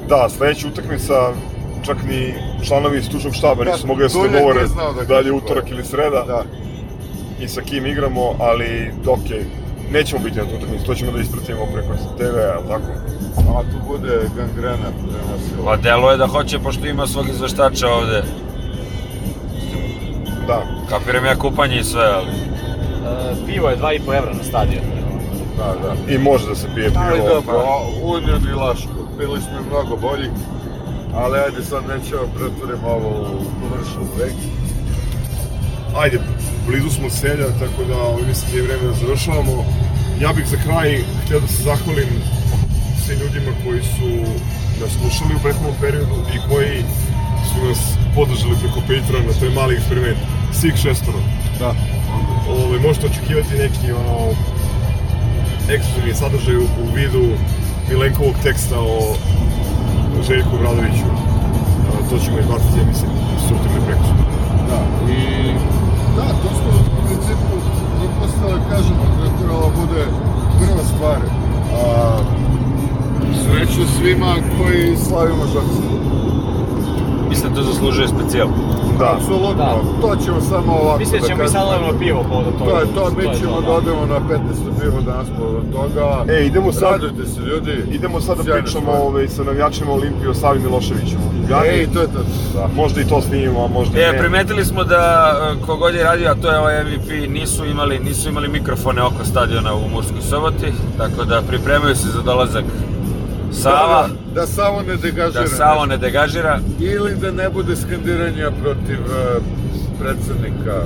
Da, 0.08 0.28
sledeća 0.28 0.68
utakmica, 0.68 1.32
čak 1.86 1.96
ni 2.08 2.34
članovi 2.66 3.02
stručnog 3.02 3.34
štaba 3.34 3.64
nisu 3.64 3.82
Da, 3.82 3.86
mogli 3.86 4.02
da 4.02 4.08
se 4.08 4.18
dogovore 4.18 4.60
da 4.60 5.04
da 5.04 5.18
li 5.18 5.26
je 5.26 5.32
kaže 5.32 5.32
utorak 5.32 5.70
ili 5.70 5.84
sreda 5.84 6.24
Da. 6.26 6.42
i 7.40 7.48
sa 7.48 7.60
kim 7.60 7.86
igramo, 7.86 8.34
ali 8.40 8.90
ok, 9.06 9.28
nećemo 9.92 10.22
biti 10.24 10.38
na 10.38 10.44
tu 10.44 10.56
utakmicu, 10.56 10.84
to 10.86 10.94
ćemo 10.94 11.12
da 11.12 11.20
ispratimo 11.20 11.66
preko 11.72 11.88
TV-a, 12.18 12.68
tako? 12.68 12.90
A 13.58 13.62
tu 13.62 13.76
bude 13.88 14.20
gangrena 14.36 14.88
prenosila. 14.98 15.64
Pa 15.64 15.76
delo 15.76 16.10
je 16.10 16.16
da 16.16 16.26
hoće, 16.26 16.58
pošto 16.58 16.86
ima 16.86 17.06
svog 17.06 17.28
izveštača 17.28 17.88
ovde. 17.88 18.22
Da, 20.46 20.62
Kapiram 20.88 21.24
ja 21.24 21.36
kupanje 21.36 21.76
i 21.76 21.84
sve, 21.84 22.04
ali... 22.04 22.30
E, 22.30 23.46
pivo 23.46 23.68
je 23.68 23.76
2,5 23.76 24.18
evra 24.18 24.32
na 24.32 24.44
stadionu. 24.44 24.94
Da, 25.58 25.64
da. 25.82 26.12
i 26.14 26.18
može 26.18 26.48
da 26.48 26.54
se 26.54 26.66
pije 26.74 26.90
Ali 26.96 27.20
pivo. 27.20 27.28
dobro, 27.28 27.58
a 27.58 27.76
Union 28.04 28.42
i 28.50 28.54
Laško, 28.54 28.88
bili 29.18 29.40
smo 29.40 29.52
mnogo 29.70 29.96
bolji, 29.96 30.28
ali 31.14 31.38
ajde 31.38 31.64
sad 31.64 31.82
nećemo 31.88 32.26
pretvorimo 32.36 32.88
ovo 32.88 33.10
u 33.10 33.44
commercial 33.60 34.04
break. 34.16 34.36
Ajde, 35.96 36.18
blizu 36.66 36.90
smo 36.90 37.10
selja, 37.10 37.46
tako 37.62 37.84
da 37.88 37.96
ovaj, 37.96 38.22
mislim 38.28 38.50
da 38.50 38.56
je 38.56 38.62
vreme 38.62 38.82
da 38.82 38.92
završavamo. 38.92 39.64
Ja 40.20 40.32
bih 40.32 40.46
za 40.46 40.56
kraj 40.64 41.02
htio 41.24 41.40
da 41.40 41.46
se 41.46 41.62
zahvalim 41.62 42.08
svim 43.04 43.18
ljudima 43.18 43.52
koji 43.64 43.82
su 43.82 44.10
nas 44.80 44.92
slušali 45.00 45.34
u 45.34 45.42
prethodnom 45.42 45.74
periodu 45.80 46.18
i 46.34 46.38
koji 46.48 46.82
su 47.48 47.68
nas 47.68 47.80
podržali 48.14 48.56
preko 48.62 48.80
Patreona, 48.80 49.32
to 49.38 49.44
je 49.44 49.50
mali 49.50 49.74
eksperiment. 49.74 50.18
Svih 50.52 50.76
šestoro. 50.76 51.18
Da. 51.58 51.74
Ove, 52.48 52.78
možete 52.78 53.06
očekivati 53.06 53.54
neki 53.64 53.92
ono, 53.92 54.34
ekskluzivni 55.74 56.14
sadržaj 56.14 56.56
u 56.56 56.86
vidu 56.94 57.24
Milenkovog 57.88 58.34
teksta 58.42 58.80
o 58.80 59.16
Željku 60.28 60.56
Bradoviću. 60.60 61.08
A, 61.88 62.08
To 62.10 62.18
ćemo 62.18 62.38
izbaciti, 62.38 62.78
ja 62.78 62.84
mislim, 62.86 63.10
sutra 63.48 63.70
ili 63.72 63.86
preko. 63.86 64.08
Da, 64.68 64.78
i 65.12 65.20
da, 66.16 66.26
to 66.42 66.48
smo 66.58 66.70
u 66.98 67.06
principu 67.06 67.54
propostali, 67.98 68.60
kažemo, 68.70 69.04
da 69.18 69.24
je 69.24 69.38
trebalo 69.38 69.72
bude 69.80 70.02
prva 70.58 70.84
stvar. 70.94 71.20
A, 71.72 72.18
sreću 73.42 73.82
svima 73.98 74.34
koji 74.58 74.96
slavimo 74.96 75.44
žrtvu. 75.46 76.13
Mislim 77.28 77.48
da 77.50 77.56
to 77.56 77.62
zaslužuje 77.64 78.08
specijal. 78.08 78.48
Da. 78.98 79.12
Apsolutno, 79.12 79.54
Da. 79.56 79.74
to 80.02 80.16
ćemo 80.24 80.40
samo 80.42 80.72
ovako 80.74 80.98
Mislim 80.98 81.20
da 81.20 81.26
ćemo 81.28 81.42
mi 81.42 81.48
sad 81.48 81.62
odemo 81.68 81.98
pivo 81.98 82.24
povodom 82.24 82.52
toga. 82.52 82.70
To 82.70 82.78
je 82.78 82.86
to, 82.86 83.10
mi 83.10 83.38
ćemo 83.38 83.60
da. 83.60 83.66
da 83.66 83.72
odemo 83.72 84.06
na 84.06 84.18
15. 84.20 84.38
pivo 84.80 85.00
danas 85.02 85.26
povodom 85.38 85.64
toga. 85.72 86.24
E, 86.30 86.46
idemo 86.46 86.72
sad- 86.72 86.92
Radujte 86.92 87.26
se 87.26 87.40
ljudi. 87.40 87.72
Idemo 87.90 88.20
sad 88.20 88.36
da 88.36 88.42
pričamo 88.44 88.66
stvar. 88.82 89.00
ovaj, 89.00 89.28
sa 89.28 89.42
navijačima 89.42 89.92
Olimpije 89.92 90.30
o 90.30 90.34
Savi 90.34 90.58
Miloševiću. 90.60 91.16
Ej, 91.66 91.86
to 91.86 92.00
je 92.00 92.06
to. 92.06 92.18
Da. 92.54 92.68
Možda 92.76 93.00
i 93.00 93.04
to 93.04 93.20
snimimo, 93.20 93.64
a 93.64 93.68
možda 93.68 94.00
E, 94.00 94.12
ne. 94.12 94.18
primetili 94.18 94.64
smo 94.64 94.84
da 94.84 95.00
e, 95.52 95.66
kogod 95.66 95.94
je 95.94 96.04
radio, 96.04 96.30
a 96.30 96.34
to 96.34 96.50
je 96.50 96.58
ovaj 96.58 96.84
MVP, 96.84 97.08
nisu 97.30 97.64
imali, 97.66 97.98
nisu 97.98 98.28
imali 98.28 98.48
mikrofone 98.48 99.02
oko 99.02 99.24
stadiona 99.24 99.74
u 99.74 99.88
Murskoj 99.88 100.22
soboti, 100.22 100.66
tako 100.98 101.24
da 101.24 101.42
pripremaju 101.42 101.96
se 101.96 102.08
za 102.08 102.22
dolazak 102.22 102.64
Sava, 103.54 104.08
Da, 104.26 104.40
da 104.40 104.46
Savo 104.46 104.82
ne 104.82 104.96
degažira. 104.96 105.42
da 105.42 105.48
Savo 105.48 105.86
ne 105.86 105.96
degažira. 105.98 106.58
Ili 106.80 107.14
da 107.14 107.30
ne 107.32 107.48
bude 107.48 107.76
skandiranja 107.76 108.50
protiv 108.62 108.98
uh, 109.00 109.42
predsednika 110.00 110.82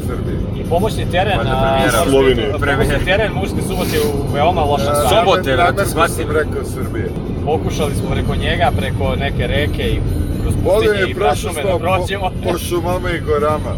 Srbije. 0.00 0.38
I 0.56 0.64
pomoćni 0.64 1.10
teren 1.10 1.38
na. 1.38 1.80
Slovenije. 2.04 2.52
Pomoćni 2.52 3.04
teren 3.04 3.32
Murske 3.32 3.62
subote 3.62 3.98
u 4.00 4.34
veoma 4.34 4.62
lošem 4.62 4.86
Da, 4.86 4.94
stanju. 4.96 5.14
Namer- 5.22 5.42
brate, 5.42 5.56
namerno 5.56 5.84
shvati. 5.86 6.12
sam 6.12 6.30
rekao 6.30 6.64
Srbije. 6.66 7.08
Pokušali 7.44 7.94
smo 7.94 8.10
preko 8.10 8.34
njega, 8.36 8.70
preko 8.76 9.14
neke 9.16 9.46
reke 9.46 9.82
i 9.84 10.00
kroz 10.42 10.54
pustinje 10.64 10.98
je 10.98 11.10
i 11.10 11.14
prošlo 11.14 11.28
prašume 11.50 11.62
da 11.62 11.68
smo 11.68 11.78
prođemo. 11.78 12.30
po, 12.42 12.50
po 12.52 12.58
šumama 12.58 13.10
i 13.10 13.20
gorama. 13.20 13.72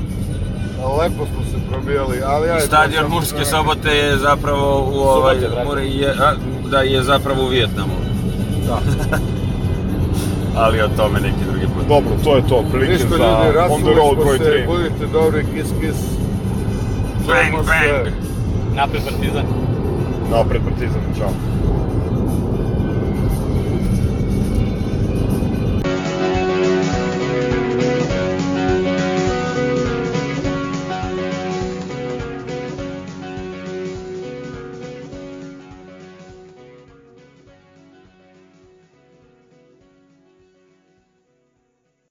Lepo 0.99 1.27
smo 1.27 1.43
se 1.45 1.59
probijali, 1.71 2.19
ali 2.27 2.51
ajde. 2.51 2.61
Stadion 2.61 3.11
Murske 3.11 3.45
sobote 3.45 3.91
je 3.91 4.17
zapravo 4.19 4.67
u 4.85 4.99
ovaj, 4.99 5.37
Subote, 5.37 5.87
je, 5.89 6.11
a, 6.11 6.33
da 6.71 6.81
je 6.81 7.03
zapravo 7.03 7.43
u 7.43 7.49
Vijetnamu. 7.49 7.93
Da. 8.67 8.79
Ali 10.63 10.83
o 10.83 10.89
tome 10.97 11.21
neki 11.21 11.45
drugi 11.51 11.67
put. 11.67 11.89
Dobro, 11.89 12.11
to 12.25 12.37
je 12.37 12.43
to, 12.49 12.65
prilike 12.73 12.93
Ništa 12.93 13.09
za 13.09 13.15
ljudi, 13.15 13.59
On 13.71 13.81
the 13.83 13.91
Road 13.97 14.17
broj 14.19 14.39
se, 14.39 14.45
3. 14.45 14.67
budite 14.67 15.07
dobri, 15.13 15.45
kiss 15.55 15.71
kiss. 15.81 15.99
Bang, 17.27 17.27
Čujemo 17.27 17.63
se. 17.65 17.71
bang. 17.71 18.15
Napred 18.77 19.03
Partizan. 19.05 19.45
Napred 20.31 20.63
Partizan, 20.63 21.03
čao. 21.19 21.31